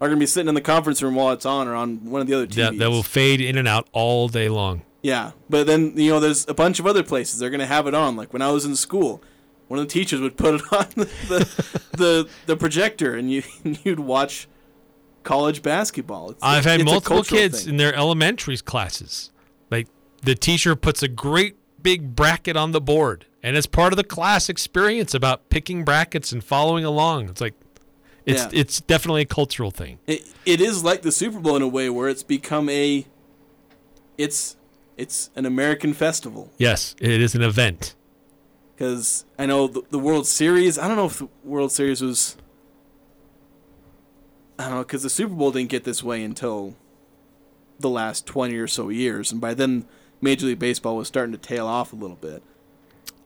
[0.00, 2.28] are to be sitting in the conference room while it's on or on one of
[2.28, 2.56] the other TVs.
[2.56, 4.82] Yeah, that will fade in and out all day long.
[5.02, 7.94] Yeah, but then you know, there's a bunch of other places they're to have it
[7.94, 8.14] on.
[8.14, 9.20] Like when I was in school,
[9.68, 13.42] one of the teachers would put it on the the, the, the projector, and you
[13.84, 14.48] you'd watch
[15.22, 16.30] college basketball.
[16.30, 17.70] It's, I've had multiple kids thing.
[17.74, 19.30] in their elementary classes.
[19.70, 19.86] Like
[20.22, 24.04] the teacher puts a great big bracket on the board, and it's part of the
[24.04, 27.28] class experience about picking brackets and following along.
[27.28, 27.54] It's like
[28.24, 28.60] it's Yeah.
[28.60, 29.98] it's definitely a cultural thing.
[30.06, 33.06] It, it is like the Super Bowl in a way where it's become a
[34.16, 34.56] it's
[34.96, 37.94] it's an American festival Yes, it is an event.
[38.78, 40.78] Because I know the, the World Series.
[40.78, 42.36] I don't know if the World Series was.
[44.56, 46.76] I don't know because the Super Bowl didn't get this way until
[47.80, 49.84] the last twenty or so years, and by then
[50.20, 52.42] Major League Baseball was starting to tail off a little bit.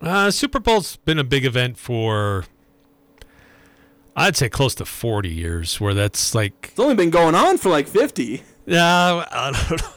[0.01, 2.45] Uh, Super Bowl's been a big event for
[4.17, 7.69] I'd say close to 40 years where that's like It's only been going on for
[7.69, 8.43] like fifty.
[8.67, 9.89] yeah, I don't know.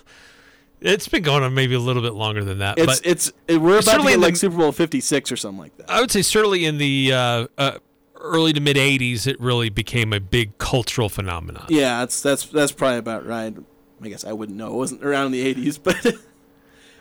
[0.81, 3.57] It's been going on maybe a little bit longer than that, It's but it's it,
[3.57, 5.89] we're about to certainly get like the- Super Bowl fifty six or something like that.
[5.89, 7.77] I would say certainly in the uh, uh,
[8.15, 11.65] early to mid 80s it really became a big cultural phenomenon.
[11.69, 13.55] Yeah, that's that's that's probably about right.
[14.01, 14.67] I guess I wouldn't know.
[14.67, 16.15] It wasn't around in the '80s, but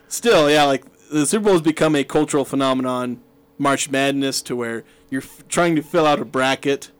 [0.08, 0.64] still, yeah.
[0.64, 3.20] Like the Super Bowl has become a cultural phenomenon.
[3.58, 6.90] March Madness to where you're f- trying to fill out a bracket,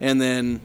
[0.00, 0.60] and then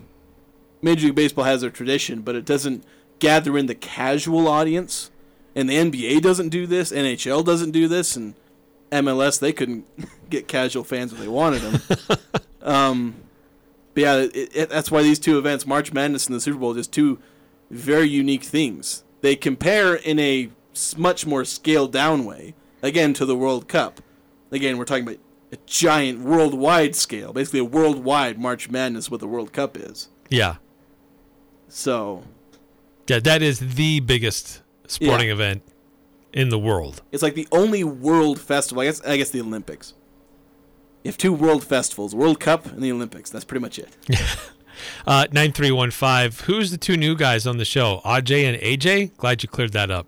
[0.82, 2.84] Major League Baseball has their tradition, but it doesn't
[3.20, 5.12] gather in the casual audience.
[5.56, 8.34] And the NBA doesn't do this, NHL doesn't do this, and
[8.91, 9.86] MLS they couldn't
[10.30, 12.18] get casual fans if they wanted them.
[12.62, 13.16] um,
[13.93, 16.74] but yeah, it, it, that's why these two events, March Madness and the Super Bowl,
[16.74, 17.20] just two
[17.70, 19.04] very unique things.
[19.22, 20.49] They compare in a
[20.97, 24.01] much more scaled down way, again, to the World Cup.
[24.51, 25.20] Again, we're talking about
[25.51, 30.10] a giant worldwide scale, basically a worldwide March Madness, what the World Cup is.
[30.30, 30.56] Yeah.
[31.68, 32.24] So
[33.08, 35.34] Yeah, that is the biggest sporting Yeah.
[35.34, 35.62] event
[36.34, 37.02] in the world.
[37.12, 38.82] it's like the only world festival.
[38.82, 39.94] I guess I guess the Olympics.
[41.04, 43.30] You have two world festivals: World Cup and the Olympics.
[43.30, 43.96] That's pretty much it.
[45.06, 46.46] Uh, 9315.
[46.48, 48.02] Who's the two new guys on the show?
[48.04, 49.16] AJ and AJ?
[49.18, 50.08] Glad you cleared that up.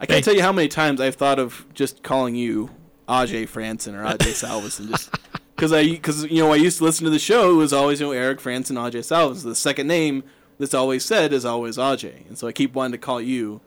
[0.00, 2.70] I can't tell you how many times I've thought of just calling you
[3.08, 5.10] AJ Frandsen or Ajay Salvesen, just
[5.56, 7.50] because I because you know I used to listen to the show.
[7.50, 9.44] It was always you know Eric Frandsen, AJ Salvesen.
[9.44, 10.22] The second name
[10.60, 13.60] that's always said is always Aj, and so I keep wanting to call you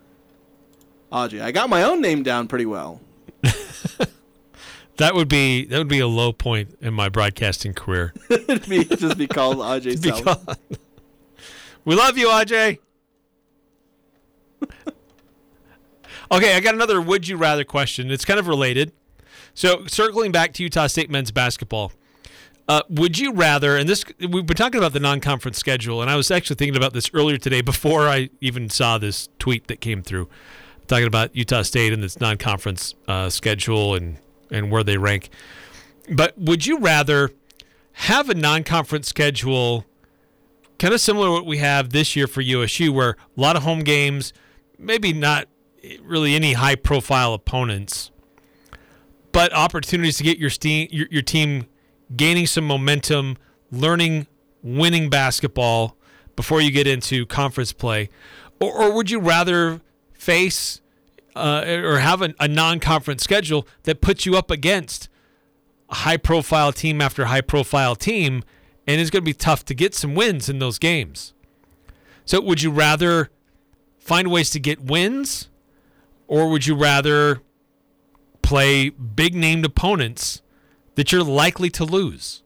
[1.11, 1.41] Aj.
[1.41, 3.01] I got my own name down pretty well.
[4.97, 8.13] That would be that would be a low point in my broadcasting career.
[8.29, 10.57] It'd be just be called Ajay Be called-
[11.83, 12.77] we love you, AJ.
[16.31, 18.11] okay, I got another would you rather question.
[18.11, 18.91] It's kind of related.
[19.55, 21.91] So, circling back to Utah State men's basketball,
[22.67, 23.77] uh, would you rather?
[23.77, 26.93] And this we've been talking about the non-conference schedule, and I was actually thinking about
[26.93, 30.29] this earlier today before I even saw this tweet that came through,
[30.87, 34.17] talking about Utah State and this non-conference uh, schedule and
[34.51, 35.29] and where they rank.
[36.09, 37.31] But would you rather
[37.93, 39.85] have a non-conference schedule?
[40.83, 43.63] kind of similar to what we have this year for USU, where a lot of
[43.63, 44.33] home games,
[44.77, 45.47] maybe not
[46.01, 48.11] really any high profile opponents,
[49.31, 51.67] but opportunities to get your, steam, your, your team
[52.15, 53.37] gaining some momentum,
[53.71, 54.27] learning
[54.61, 55.97] winning basketball
[56.35, 58.09] before you get into conference play?
[58.59, 59.81] Or, or would you rather
[60.13, 60.81] face
[61.35, 65.09] uh, or have a, a non conference schedule that puts you up against
[65.89, 68.43] a high profile team after high profile team?
[68.87, 71.33] and it's going to be tough to get some wins in those games.
[72.25, 73.29] So, would you rather
[73.99, 75.49] find ways to get wins,
[76.27, 77.41] or would you rather
[78.41, 80.41] play big named opponents
[80.95, 82.41] that you're likely to lose?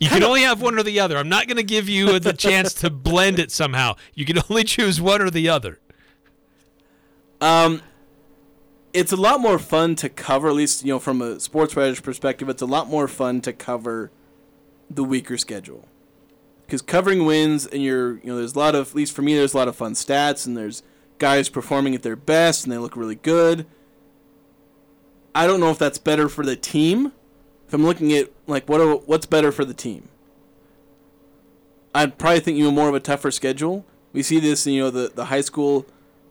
[0.00, 1.16] You can only have one or the other.
[1.16, 3.94] I'm not going to give you the chance to blend it somehow.
[4.12, 5.78] You can only choose one or the other.
[7.40, 7.82] Um,
[8.92, 12.00] it's a lot more fun to cover, at least you know from a sports writer's
[12.00, 12.48] perspective.
[12.48, 14.10] It's a lot more fun to cover
[14.90, 15.88] the weaker schedule
[16.66, 19.34] because covering wins and you're you know there's a lot of at least for me
[19.34, 20.82] there's a lot of fun stats and there's
[21.18, 23.66] guys performing at their best and they look really good.
[25.34, 27.12] I don't know if that's better for the team.
[27.66, 30.08] If I'm looking at like what are, what's better for the team,
[31.94, 33.84] I'd probably think you know more of a tougher schedule.
[34.12, 35.86] We see this, in, you know, the the high school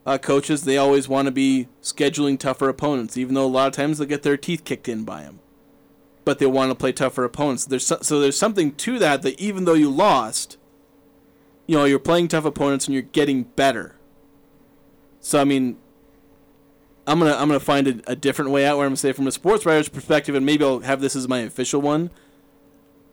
[0.06, 3.74] uh, coaches they always want to be scheduling tougher opponents, even though a lot of
[3.74, 5.40] times they'll get their teeth kicked in by them.
[6.26, 7.66] But they want to play tougher opponents.
[7.66, 10.58] There's so, so there's something to that that even though you lost,
[11.68, 13.96] you know, you're playing tough opponents and you're getting better.
[15.20, 15.78] So I mean,
[17.06, 19.28] I'm gonna I'm gonna find a, a different way out where I'm gonna say from
[19.28, 22.12] a sports writer's perspective, and maybe I'll have this as my official one.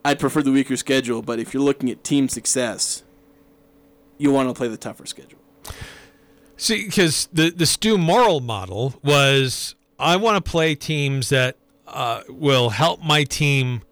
[0.05, 3.03] I'd prefer the weaker schedule, but if you're looking at team success,
[4.17, 5.39] you want to play the tougher schedule.
[6.57, 12.23] See, because the the Stu Morrill model was I want to play teams that uh,
[12.29, 13.83] will help my team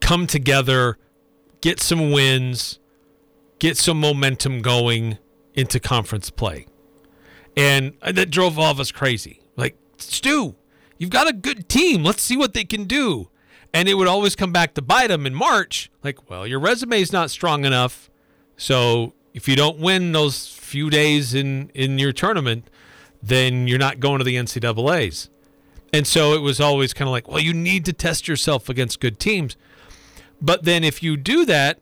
[0.00, 0.98] come together,
[1.60, 2.78] get some wins,
[3.58, 5.18] get some momentum going
[5.54, 6.66] into conference play,
[7.56, 9.40] and uh, that drove all of us crazy.
[9.56, 10.54] Like Stu,
[10.98, 12.04] you've got a good team.
[12.04, 13.28] Let's see what they can do.
[13.72, 15.90] And it would always come back to bite them in March.
[16.02, 18.10] Like, well, your resume is not strong enough,
[18.56, 22.68] so if you don't win those few days in in your tournament,
[23.22, 25.30] then you're not going to the NCAA's.
[25.92, 29.00] And so it was always kind of like, well, you need to test yourself against
[29.00, 29.56] good teams.
[30.40, 31.80] But then if you do that,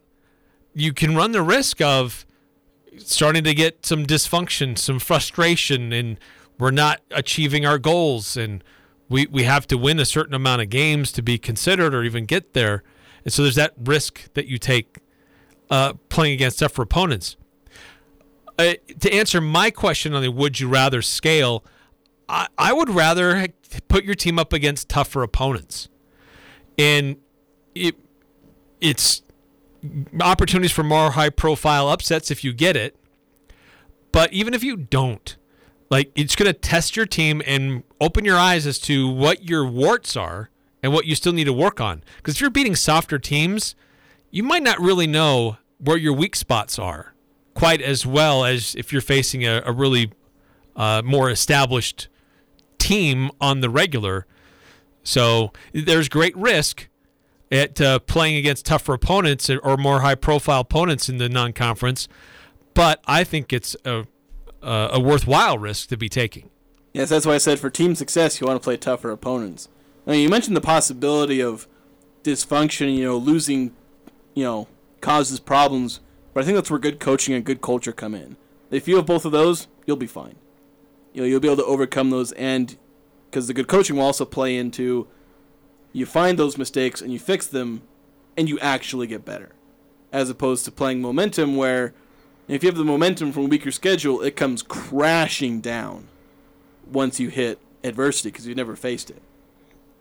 [0.74, 2.24] you can run the risk of
[2.96, 6.18] starting to get some dysfunction, some frustration, and
[6.58, 8.36] we're not achieving our goals.
[8.36, 8.62] And
[9.08, 12.26] we, we have to win a certain amount of games to be considered or even
[12.26, 12.82] get there.
[13.24, 14.98] And so there's that risk that you take
[15.70, 17.36] uh, playing against tougher opponents.
[18.58, 21.64] Uh, to answer my question on the would you rather scale,
[22.28, 23.48] I, I would rather
[23.88, 25.88] put your team up against tougher opponents.
[26.76, 27.16] And
[27.74, 27.96] it
[28.80, 29.22] it's
[30.20, 32.96] opportunities for more high profile upsets if you get it.
[34.12, 35.36] But even if you don't,
[35.90, 39.66] like it's going to test your team and open your eyes as to what your
[39.66, 40.50] warts are
[40.82, 42.02] and what you still need to work on.
[42.16, 43.74] Because if you're beating softer teams,
[44.30, 47.14] you might not really know where your weak spots are
[47.58, 50.12] quite as well as if you're facing a, a really
[50.76, 52.06] uh, more established
[52.78, 54.26] team on the regular.
[55.02, 56.87] So there's great risk
[57.50, 62.08] at uh, playing against tougher opponents or more high profile opponents in the non conference,
[62.74, 64.06] but I think it's a,
[64.62, 66.50] a, worthwhile risk to be taking.
[66.92, 69.68] Yes, that's why I said for team success, you want to play tougher opponents.
[70.06, 71.66] I mean, you mentioned the possibility of
[72.22, 73.74] dysfunction, you know, losing,
[74.34, 74.68] you know,
[75.00, 76.00] causes problems,
[76.32, 78.36] but I think that's where good coaching and good culture come in.
[78.70, 80.36] If you have both of those, you'll be fine.
[81.12, 82.76] You know, you'll be able to overcome those, and
[83.30, 85.08] because the good coaching will also play into
[85.92, 87.82] you find those mistakes and you fix them,
[88.36, 89.50] and you actually get better,
[90.12, 91.92] as opposed to playing momentum where
[92.46, 96.08] if you have the momentum from a weaker schedule, it comes crashing down
[96.90, 99.20] once you hit adversity because you've never faced it.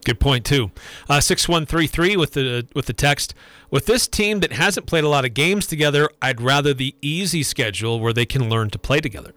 [0.06, 0.72] Good point too.
[1.10, 3.34] Uh, six one three three with the with the text.
[3.70, 7.44] With this team that hasn't played a lot of games together, I'd rather the easy
[7.44, 9.34] schedule where they can learn to play together.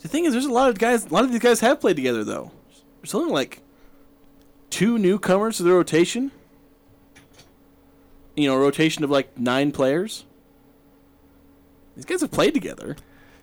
[0.00, 1.04] The thing is, there's a lot of guys.
[1.04, 2.52] A lot of these guys have played together though.
[3.02, 3.60] There's only like
[4.70, 6.30] two newcomers to the rotation.
[8.36, 10.24] You know, rotation of like nine players.
[11.94, 12.96] These guys have played together.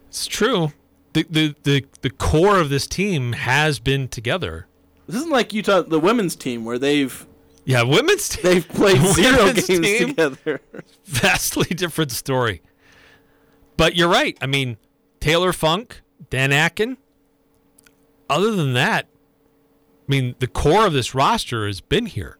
[0.09, 0.73] It's true.
[1.13, 4.67] The the the, the core of this team has been together.
[5.07, 7.25] This isn't like Utah, the women's team, where they've
[7.65, 8.41] yeah, women's team.
[8.43, 10.07] They've played zero games team?
[10.09, 10.61] together.
[11.05, 12.61] Vastly different story.
[13.77, 14.37] But you're right.
[14.41, 14.77] I mean,
[15.19, 16.97] Taylor Funk, Dan Akin.
[18.29, 19.07] Other than that,
[20.07, 22.37] I mean, the core of this roster has been here.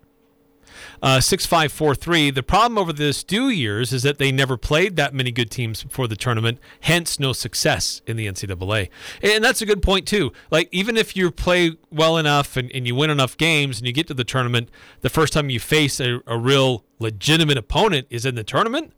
[1.02, 2.32] Uh, 6543.
[2.32, 5.84] The problem over the Stu years is that they never played that many good teams
[5.84, 8.90] before the tournament, hence no success in the NCAA.
[9.22, 10.32] And that's a good point, too.
[10.50, 13.94] Like, even if you play well enough and, and you win enough games and you
[13.94, 14.70] get to the tournament,
[15.02, 18.94] the first time you face a, a real legitimate opponent is in the tournament.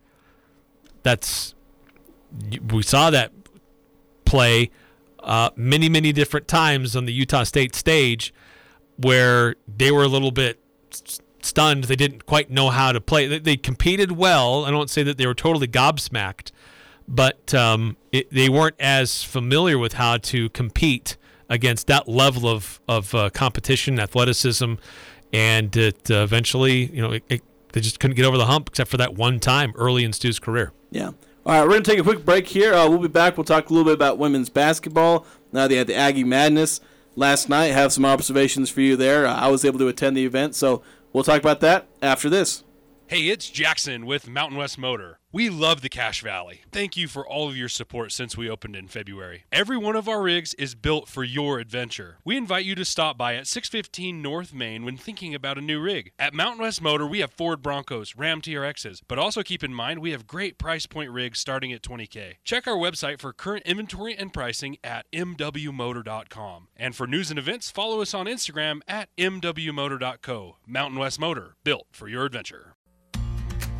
[1.04, 1.54] That's,
[2.72, 3.32] we saw that
[4.26, 4.72] play
[5.20, 8.34] uh, many, many different times on the Utah State stage
[8.98, 10.60] where they were a little bit
[11.42, 11.86] stunned.
[11.86, 13.28] They didn't quite know how to play.
[13.28, 14.66] They, they competed well.
[14.66, 16.52] I don't say that they were totally gobsmacked,
[17.08, 21.18] but um, it, they weren't as familiar with how to compete
[21.50, 24.76] against that level of of uh, competition, athleticism,
[25.32, 27.42] and it uh, eventually, you know, it, it,
[27.74, 30.40] they just couldn't get over the hump except for that one time early in Stu's
[30.40, 30.72] career.
[30.92, 31.12] Yeah.
[31.46, 32.74] All right, we're going to take a quick break here.
[32.74, 33.36] Uh, we'll be back.
[33.36, 35.26] We'll talk a little bit about women's basketball.
[35.52, 36.80] Now they had the Aggie Madness
[37.16, 37.68] last night.
[37.68, 39.28] Have some observations for you there.
[39.28, 42.64] I was able to attend the event, so we'll talk about that after this.
[43.14, 45.20] Hey, it's Jackson with Mountain West Motor.
[45.32, 46.62] We love the Cache Valley.
[46.72, 49.44] Thank you for all of your support since we opened in February.
[49.52, 52.18] Every one of our rigs is built for your adventure.
[52.26, 55.80] We invite you to stop by at 615 North Main when thinking about a new
[55.80, 56.12] rig.
[56.18, 60.00] At Mountain West Motor, we have Ford Broncos, Ram TRXs, but also keep in mind
[60.00, 62.38] we have great price point rigs starting at 20K.
[62.44, 66.68] Check our website for current inventory and pricing at mwmotor.com.
[66.76, 70.58] And for news and events, follow us on Instagram at mwmotor.co.
[70.66, 72.74] Mountain West Motor, built for your adventure.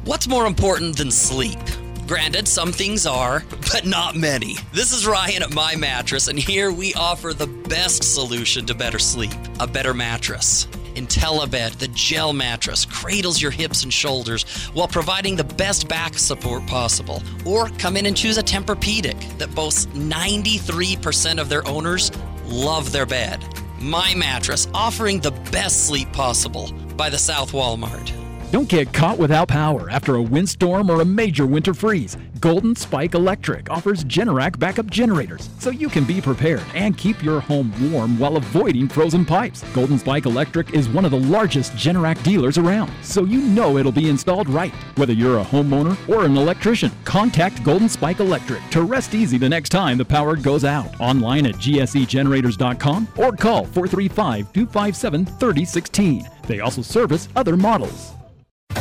[0.06, 1.62] What's more important than sleep?
[2.08, 3.42] Granted, some things are,
[3.72, 4.58] but not many.
[4.74, 9.00] This is Ryan at My Mattress, and here we offer the best solution to better
[9.00, 9.32] sleep
[9.62, 10.66] a better mattress.
[10.96, 14.44] IntelliBed, the gel mattress, cradles your hips and shoulders
[14.74, 17.24] while providing the best back support possible.
[17.46, 22.12] Or come in and choose a Tempur-Pedic that boasts 93% of their owners
[22.44, 23.42] love their bed.
[23.80, 28.12] My Mattress, offering the best sleep possible by the South Walmart.
[28.54, 32.18] Don't get caught without power after a windstorm or a major winter freeze.
[32.40, 37.40] Golden Spike Electric offers Generac backup generators so you can be prepared and keep your
[37.40, 39.64] home warm while avoiding frozen pipes.
[39.74, 43.92] Golden Spike Electric is one of the largest Generac dealers around, so you know it'll
[43.92, 44.72] be installed right.
[44.98, 49.50] Whether you're a homeowner or an electrician, contact Golden Spike Electric to rest easy the
[49.50, 50.94] next time the power goes out.
[51.00, 56.30] Online at gsegenerators.com or call 435 257 3016.
[56.46, 58.14] They also service other models.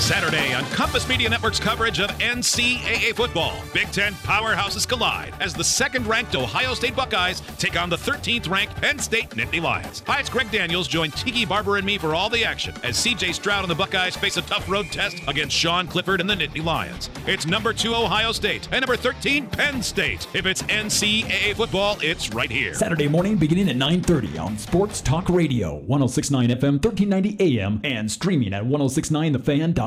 [0.01, 3.55] Saturday on Compass Media Network's coverage of NCAA football.
[3.72, 8.51] Big Ten powerhouses collide as the second ranked Ohio State Buckeyes take on the 13th
[8.51, 10.03] ranked Penn State Nittany Lions.
[10.07, 10.88] Hi, it's Greg Daniels.
[10.88, 14.16] Join Tiki Barber and me for all the action as CJ Stroud and the Buckeyes
[14.16, 17.09] face a tough road test against Sean Clifford and the Nittany Lions.
[17.26, 20.26] It's number two Ohio State and number 13 Penn State.
[20.34, 22.74] If it's NCAA football, it's right here.
[22.74, 28.53] Saturday morning beginning at 9:30 on Sports Talk Radio, 1069 FM, 1390 AM and streaming
[28.53, 29.82] at 1069thefan.com.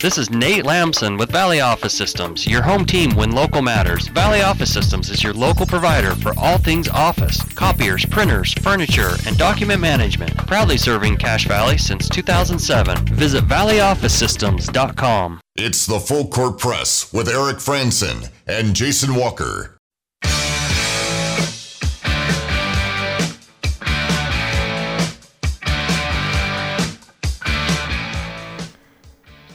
[0.00, 4.08] This is Nate Lamson with Valley Office Systems, your home team when local matters.
[4.08, 9.36] Valley Office Systems is your local provider for all things office, copiers, printers, furniture, and
[9.36, 10.34] document management.
[10.46, 13.04] Proudly serving Cache Valley since 2007.
[13.14, 15.40] Visit valleyofficesystems.com.
[15.54, 19.79] It's the Full Court Press with Eric Frandsen and Jason Walker.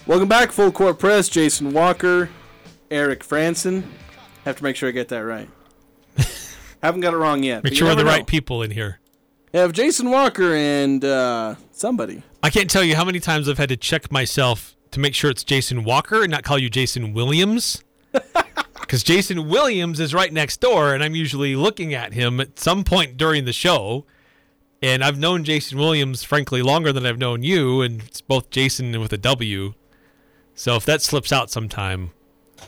[0.07, 1.29] Welcome back, Full Court Press.
[1.29, 2.29] Jason Walker,
[2.91, 3.83] Eric Frandsen.
[4.43, 5.49] Have to make sure I get that right.
[6.83, 7.63] Haven't got it wrong yet.
[7.63, 8.99] Make sure we're the never right people in here.
[9.51, 12.21] Have Jason Walker and uh, somebody.
[12.43, 15.31] I can't tell you how many times I've had to check myself to make sure
[15.31, 17.83] it's Jason Walker and not call you Jason Williams.
[18.81, 22.83] Because Jason Williams is right next door, and I'm usually looking at him at some
[22.83, 24.05] point during the show.
[24.79, 28.99] And I've known Jason Williams, frankly, longer than I've known you, and it's both Jason
[29.01, 29.73] with a W.
[30.55, 32.11] So if that slips out sometime,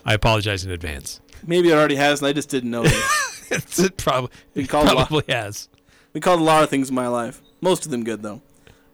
[0.05, 1.21] I apologize in advance.
[1.45, 3.79] Maybe it already has, and I just didn't know it.
[3.79, 5.69] it probably, Been called a lot- probably has.
[6.13, 7.41] We called a lot of things in my life.
[7.61, 8.41] Most of them good though.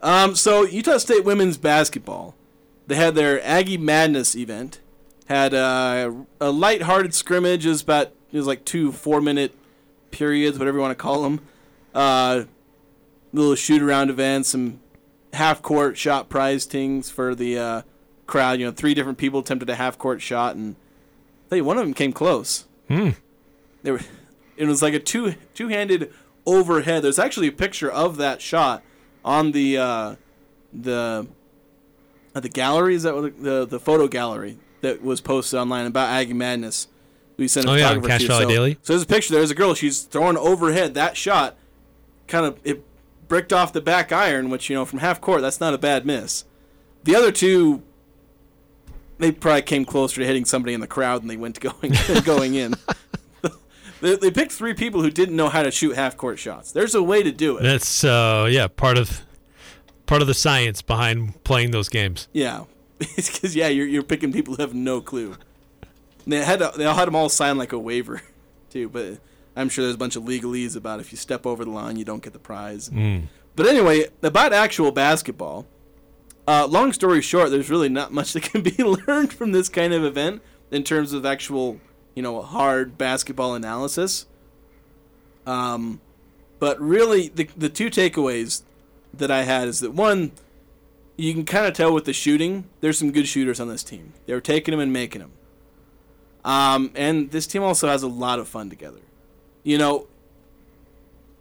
[0.01, 2.35] Um, so Utah State women's basketball,
[2.87, 4.79] they had their Aggie Madness event.
[5.27, 7.65] Had uh, a light-hearted scrimmage.
[7.65, 9.55] It was about it was like two four-minute
[10.11, 11.39] periods, whatever you want to call them.
[11.95, 12.43] Uh,
[13.31, 14.81] little shoot-around events, some
[15.31, 17.81] half-court shot prize things for the uh,
[18.25, 18.59] crowd.
[18.59, 20.75] You know, three different people attempted a half-court shot, and
[21.51, 22.65] you, one of them came close.
[22.89, 23.99] They were,
[24.57, 26.11] it was like a two two-handed
[26.45, 27.03] overhead.
[27.03, 28.83] There's actually a picture of that shot
[29.25, 30.15] on the uh,
[30.73, 31.27] the
[32.35, 32.95] uh, the gallery.
[32.95, 36.87] Is that what the, the the photo gallery that was posted online about Aggie Madness?
[37.37, 38.27] We sent a Oh, yeah, photographer Cache to.
[38.27, 38.77] Valley so, Daily.
[38.83, 39.33] So there's a picture.
[39.33, 39.73] There's a girl.
[39.73, 40.93] She's throwing overhead.
[40.93, 41.57] That shot
[42.27, 42.83] kind of it
[43.27, 46.05] bricked off the back iron, which you know from half court that's not a bad
[46.05, 46.45] miss.
[47.05, 47.81] The other two,
[49.23, 51.93] they probably came closer to hitting somebody in the crowd than they went to going
[52.25, 52.75] going in.
[54.01, 56.73] they, they picked three people who didn't know how to shoot half court shots.
[56.73, 57.63] There's a way to do it.
[57.63, 59.21] That's uh, yeah, part of
[60.05, 62.27] part of the science behind playing those games.
[62.33, 62.65] Yeah,
[62.99, 65.37] it's because yeah, you're you're picking people who have no clue.
[66.25, 68.21] And they had to, they all had them all sign like a waiver,
[68.69, 68.89] too.
[68.89, 69.19] But
[69.55, 72.03] I'm sure there's a bunch of legalese about if you step over the line, you
[72.03, 72.89] don't get the prize.
[72.89, 73.23] Mm.
[73.55, 75.65] But anyway, about actual basketball.
[76.47, 79.93] Uh, long story short, there's really not much that can be learned from this kind
[79.93, 80.41] of event
[80.71, 81.79] in terms of actual,
[82.15, 84.25] you know, hard basketball analysis.
[85.45, 86.01] Um,
[86.59, 88.63] but really, the the two takeaways
[89.13, 90.31] that I had is that one,
[91.17, 94.13] you can kind of tell with the shooting, there's some good shooters on this team.
[94.25, 95.31] They're taking them and making them.
[96.43, 98.99] Um, and this team also has a lot of fun together.
[99.63, 100.07] You know,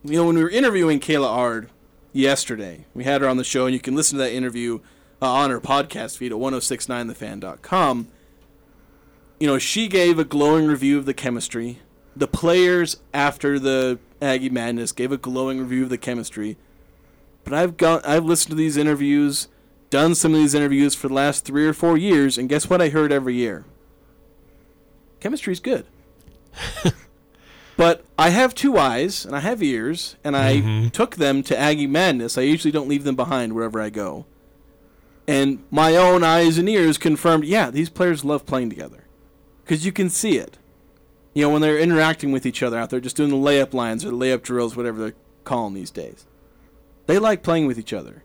[0.04, 1.70] you know when we were interviewing Kayla Ard
[2.12, 4.80] yesterday, we had her on the show, and you can listen to that interview
[5.22, 8.08] uh, on her podcast feed at 1069thefan.com.
[9.38, 11.78] You know, she gave a glowing review of the chemistry.
[12.16, 16.56] The players after the Aggie Madness gave a glowing review of the chemistry.
[17.44, 19.48] But I've got I've listened to these interviews,
[19.90, 22.82] done some of these interviews for the last three or four years, and guess what
[22.82, 23.64] I heard every year?
[25.20, 25.86] Chemistry's good.
[27.76, 31.86] but I have two eyes and I have ears, and I took them to Aggie
[31.86, 32.36] Madness.
[32.36, 34.26] I usually don't leave them behind wherever I go.
[35.26, 39.04] And my own eyes and ears confirmed, yeah, these players love playing together.
[39.64, 40.58] Because you can see it.
[41.34, 44.04] You know, when they're interacting with each other out there, just doing the layup lines
[44.04, 45.14] or the layup drills, whatever they're
[45.44, 46.26] calling these days.
[47.06, 48.24] They like playing with each other.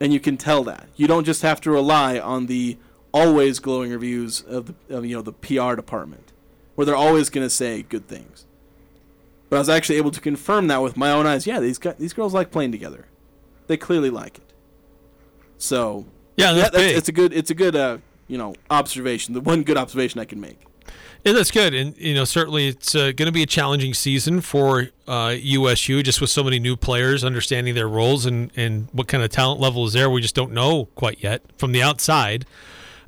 [0.00, 0.88] And you can tell that.
[0.96, 2.76] You don't just have to rely on the
[3.12, 6.32] always glowing reviews of the of, you know the PR department,
[6.74, 8.46] where they're always going to say good things.
[9.48, 11.46] But I was actually able to confirm that with my own eyes.
[11.46, 13.06] Yeah, these guys, these girls like playing together.
[13.66, 14.52] They clearly like it.
[15.58, 16.96] So Yeah, that's big.
[16.96, 19.34] it's a good it's a good uh, you know observation.
[19.34, 20.60] The one good observation I can make.
[21.24, 24.40] Yeah, that's good, and you know certainly it's uh, going to be a challenging season
[24.40, 29.06] for uh, USU, just with so many new players, understanding their roles and and what
[29.06, 30.10] kind of talent level is there.
[30.10, 32.44] We just don't know quite yet from the outside,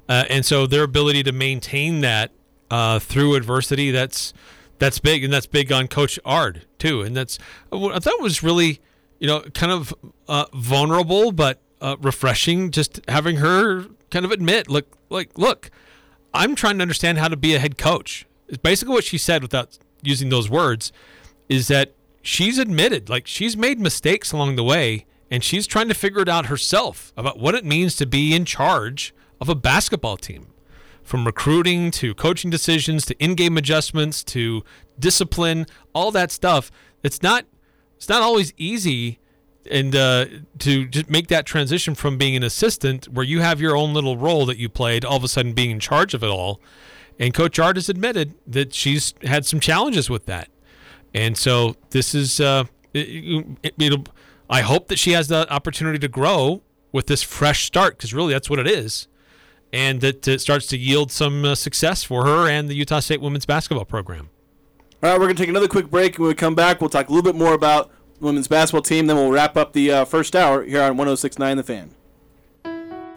[0.08, 2.30] uh, and so their ability to maintain that
[2.70, 4.32] uh, through adversity that's
[4.78, 7.38] that's big, and that's big on Coach Ard too, and that's
[7.70, 8.80] what I thought was really
[9.18, 9.92] you know kind of
[10.28, 15.70] uh, vulnerable but uh, refreshing, just having her kind of admit, look, like look.
[16.32, 18.26] I'm trying to understand how to be a head coach.
[18.48, 20.92] It's basically what she said without using those words
[21.48, 25.94] is that she's admitted like she's made mistakes along the way and she's trying to
[25.94, 30.16] figure it out herself about what it means to be in charge of a basketball
[30.16, 30.48] team.
[31.02, 34.64] From recruiting to coaching decisions to in-game adjustments to
[34.98, 36.70] discipline, all that stuff.
[37.02, 37.44] It's not
[37.96, 39.18] it's not always easy
[39.70, 40.26] and uh,
[40.58, 44.16] to just make that transition from being an assistant where you have your own little
[44.16, 46.60] role that you played all of a sudden being in charge of it all
[47.18, 50.48] and coach Ard has admitted that she's had some challenges with that
[51.14, 53.46] and so this is uh, it,
[53.78, 54.04] it'll,
[54.50, 56.62] i hope that she has the opportunity to grow
[56.92, 59.08] with this fresh start because really that's what it is
[59.74, 63.20] and that it starts to yield some uh, success for her and the Utah State
[63.20, 64.30] women's basketball program.
[65.02, 66.14] All right, we're going to take another quick break.
[66.14, 67.90] And when we come back, we'll talk a little bit more about
[68.20, 69.06] women's basketball team.
[69.06, 71.90] Then we'll wrap up the uh, first hour here on 1069 The Fan.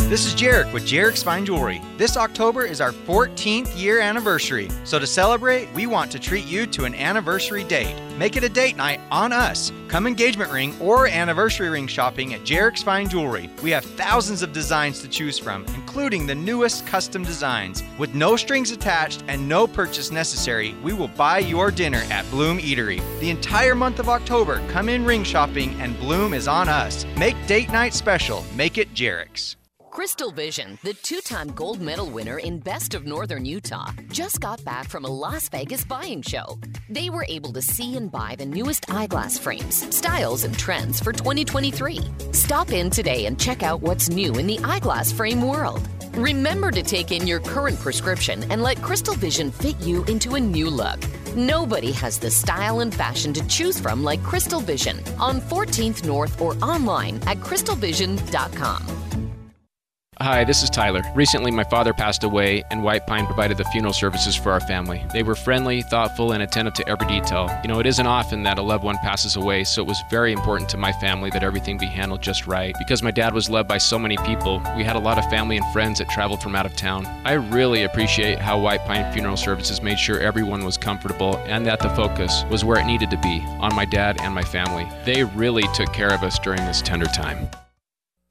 [0.08, 1.82] This is Jarek with Jarek's Fine Jewelry.
[1.98, 4.70] This October is our 14th year anniversary.
[4.86, 7.94] So to celebrate, we want to treat you to an anniversary date.
[8.18, 9.74] Make it a date night on us.
[9.90, 13.50] Come engagement ring or anniversary ring shopping at Jarek's Fine Jewelry.
[13.62, 17.84] We have thousands of designs to choose from, including the newest custom designs.
[18.00, 22.60] With no strings attached and no purchase necessary, we will buy your dinner at Bloom
[22.60, 23.02] Eatery.
[23.20, 27.06] The entire month of October, come in ring shopping and Bloom is on us.
[27.18, 28.46] Make date night special.
[28.56, 29.58] Make it Jarek's.
[29.98, 34.64] Crystal Vision, the two time gold medal winner in Best of Northern Utah, just got
[34.64, 36.60] back from a Las Vegas buying show.
[36.88, 41.14] They were able to see and buy the newest eyeglass frames, styles, and trends for
[41.14, 42.02] 2023.
[42.32, 45.82] Stop in today and check out what's new in the eyeglass frame world.
[46.14, 50.40] Remember to take in your current prescription and let Crystal Vision fit you into a
[50.40, 51.00] new look.
[51.36, 56.40] Nobody has the style and fashion to choose from like Crystal Vision on 14th North
[56.40, 59.07] or online at crystalvision.com.
[60.20, 61.04] Hi, this is Tyler.
[61.14, 65.06] Recently, my father passed away, and White Pine provided the funeral services for our family.
[65.14, 67.56] They were friendly, thoughtful, and attentive to every detail.
[67.62, 70.34] You know, it isn't often that a loved one passes away, so it was very
[70.34, 72.74] important to my family that everything be handled just right.
[72.80, 75.58] Because my dad was loved by so many people, we had a lot of family
[75.58, 77.06] and friends that traveled from out of town.
[77.24, 81.80] I really appreciate how White Pine Funeral Services made sure everyone was comfortable and that
[81.80, 84.88] the focus was where it needed to be on my dad and my family.
[85.06, 87.48] They really took care of us during this tender time.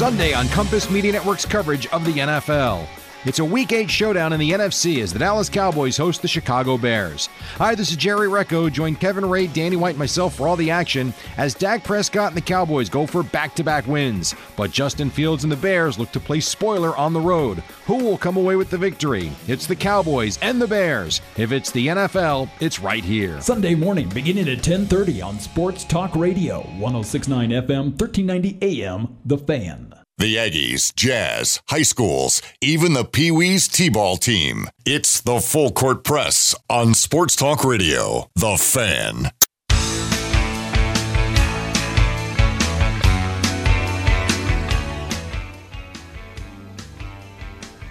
[0.00, 2.99] Sunday on Compass Media Network's coverage of the NFL.
[3.26, 6.78] It's a Week 8 showdown in the NFC as the Dallas Cowboys host the Chicago
[6.78, 7.28] Bears.
[7.56, 8.72] Hi, this is Jerry Recco.
[8.72, 12.36] Join Kevin Ray, Danny White, and myself for all the action as Dak Prescott and
[12.38, 14.34] the Cowboys go for back to back wins.
[14.56, 17.58] But Justin Fields and the Bears look to play spoiler on the road.
[17.84, 19.30] Who will come away with the victory?
[19.46, 21.20] It's the Cowboys and the Bears.
[21.36, 23.38] If it's the NFL, it's right here.
[23.42, 29.99] Sunday morning beginning at 10:30 on Sports Talk Radio, 1069 FM, 1390 AM, The Fan.
[30.20, 34.68] The Aggies, Jazz, high schools, even the Pee Wees T ball team.
[34.84, 38.28] It's the Full Court Press on Sports Talk Radio.
[38.34, 39.30] The Fan.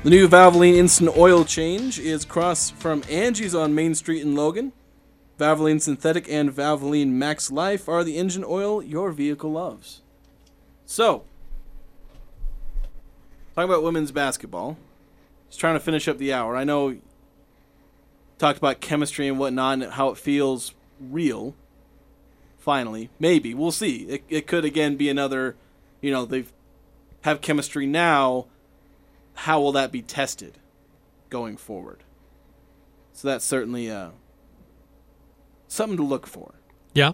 [0.03, 4.71] The new Valvoline Instant Oil Change is across from Angie's on Main Street in Logan.
[5.39, 10.03] Valvoline Synthetic and Valvoline Max Life are the engine oil your vehicle loves.
[10.85, 11.23] So,
[13.59, 14.77] talking about women's basketball.
[15.49, 16.55] Just trying to finish up the hour.
[16.55, 16.97] I know
[18.37, 21.55] talked about chemistry and whatnot and how it feels real.
[22.57, 24.03] Finally, maybe we'll see.
[24.03, 25.57] It, it could again be another.
[25.99, 26.45] You know they
[27.21, 28.45] have chemistry now.
[29.33, 30.57] How will that be tested
[31.29, 32.03] going forward?
[33.11, 34.11] So that's certainly uh,
[35.67, 36.53] something to look for.
[36.93, 37.11] Yeah.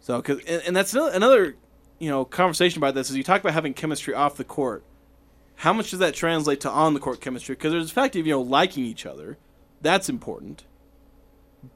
[0.00, 1.56] So, cause, and, and that's another, another,
[1.98, 4.84] you know, conversation about this is you talk about having chemistry off the court.
[5.56, 7.54] How much does that translate to on the court chemistry?
[7.54, 9.38] Because there's the fact of you know liking each other,
[9.80, 10.64] that's important.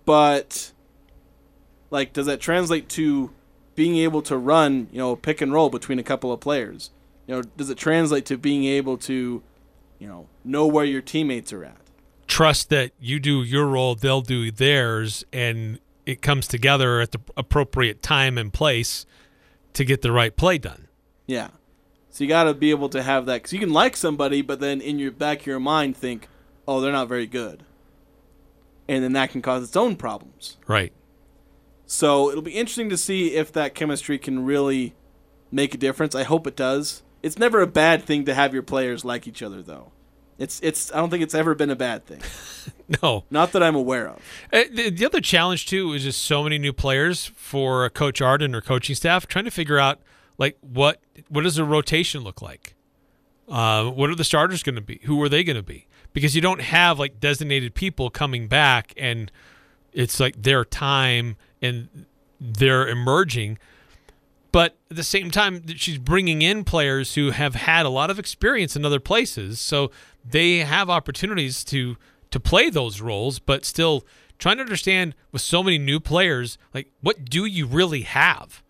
[0.05, 0.73] But,
[1.91, 3.31] like, does that translate to
[3.75, 6.91] being able to run, you know, pick and roll between a couple of players?
[7.27, 9.43] You know, does it translate to being able to,
[9.99, 11.77] you know, know where your teammates are at?
[12.27, 17.21] Trust that you do your role, they'll do theirs, and it comes together at the
[17.37, 19.07] appropriate time and place
[19.75, 20.89] to get the right play done.
[21.27, 21.49] Yeah.
[22.19, 24.59] So you got to be able to have that because you can like somebody, but
[24.59, 26.27] then in your back of your mind think,
[26.67, 27.63] "Oh, they're not very good,"
[28.89, 30.57] and then that can cause its own problems.
[30.67, 30.93] Right.
[31.87, 34.97] So it'll be interesting to see if that chemistry can really
[35.53, 36.17] make a difference.
[36.17, 37.05] I hope it does.
[37.23, 39.93] It's never a bad thing to have your players like each other, though.
[40.39, 40.93] It's it's.
[40.93, 42.21] I don't think it's ever been a bad thing.
[43.01, 44.17] no, not that I'm aware of.
[44.53, 48.57] Uh, the, the other challenge too is just so many new players for Coach Arden
[48.57, 50.01] or coaching staff trying to figure out
[50.39, 52.75] like what what does a rotation look like?
[53.49, 55.01] Uh, what are the starters going to be?
[55.05, 55.87] Who are they going to be?
[56.13, 59.31] Because you don't have like designated people coming back and
[59.93, 62.07] it's like their time and
[62.41, 63.59] they're emerging.
[64.53, 68.19] But at the same time, she's bringing in players who have had a lot of
[68.19, 69.91] experience in other places, so
[70.25, 71.97] they have opportunities to
[72.31, 74.05] to play those roles, but still
[74.39, 78.63] trying to understand with so many new players, like what do you really have?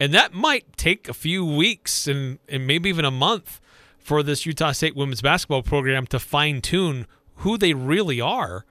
[0.00, 3.60] And that might take a few weeks and, and maybe even a month
[3.98, 8.64] for this Utah State women's basketball program to fine tune who they really are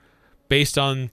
[0.47, 1.11] based on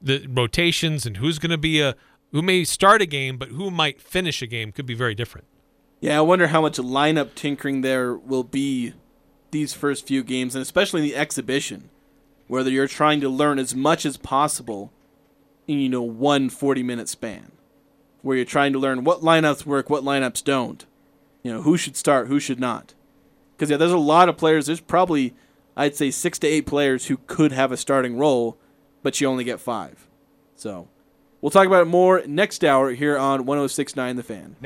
[0.00, 1.94] the rotations and who's going to be a
[2.32, 5.46] who may start a game, but who might finish a game could be very different.
[6.00, 8.92] Yeah, I wonder how much lineup tinkering there will be
[9.52, 11.88] these first few games, and especially in the exhibition,
[12.46, 14.92] whether you're trying to learn as much as possible
[15.66, 17.52] in you know one 40 minute span,
[18.26, 20.84] where you're trying to learn what lineups work, what lineups don't,
[21.44, 22.92] you know who should start, who should not,
[23.56, 24.66] because yeah, there's a lot of players.
[24.66, 25.32] There's probably
[25.76, 28.58] I'd say six to eight players who could have a starting role,
[29.04, 30.08] but you only get five.
[30.56, 30.88] So
[31.40, 34.56] we'll talk about it more next hour here on 106.9 The Fan.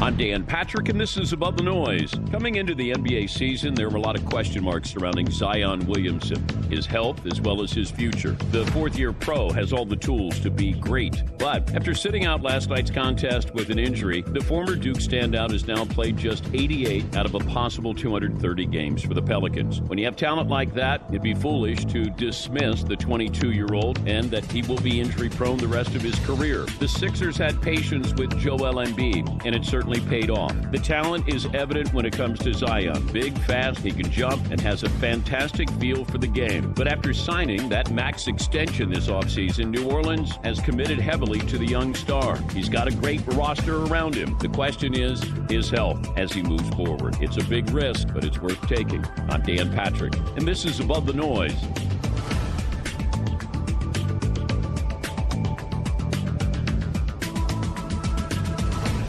[0.00, 2.12] I'm Dan Patrick, and this is Above the Noise.
[2.30, 6.46] Coming into the NBA season, there were a lot of question marks surrounding Zion Williamson,
[6.70, 8.32] his health, as well as his future.
[8.50, 11.22] The fourth year pro has all the tools to be great.
[11.38, 15.66] But after sitting out last night's contest with an injury, the former Duke standout has
[15.66, 19.80] now played just 88 out of a possible 230 games for the Pelicans.
[19.80, 23.98] When you have talent like that, it'd be foolish to dismiss the 22 year old
[24.06, 26.66] and that he will be injury prone the rest of his career.
[26.78, 30.54] The Sixers had patience with Joel Embiid, and certainly paid off.
[30.70, 33.06] The talent is evident when it comes to Zion.
[33.12, 36.72] Big, fast, he can jump, and has a fantastic feel for the game.
[36.72, 41.66] But after signing that max extension this offseason, New Orleans has committed heavily to the
[41.66, 42.38] young star.
[42.52, 44.36] He's got a great roster around him.
[44.38, 47.16] The question is his health as he moves forward.
[47.20, 49.04] It's a big risk, but it's worth taking.
[49.28, 51.56] I'm Dan Patrick, and this is Above the Noise.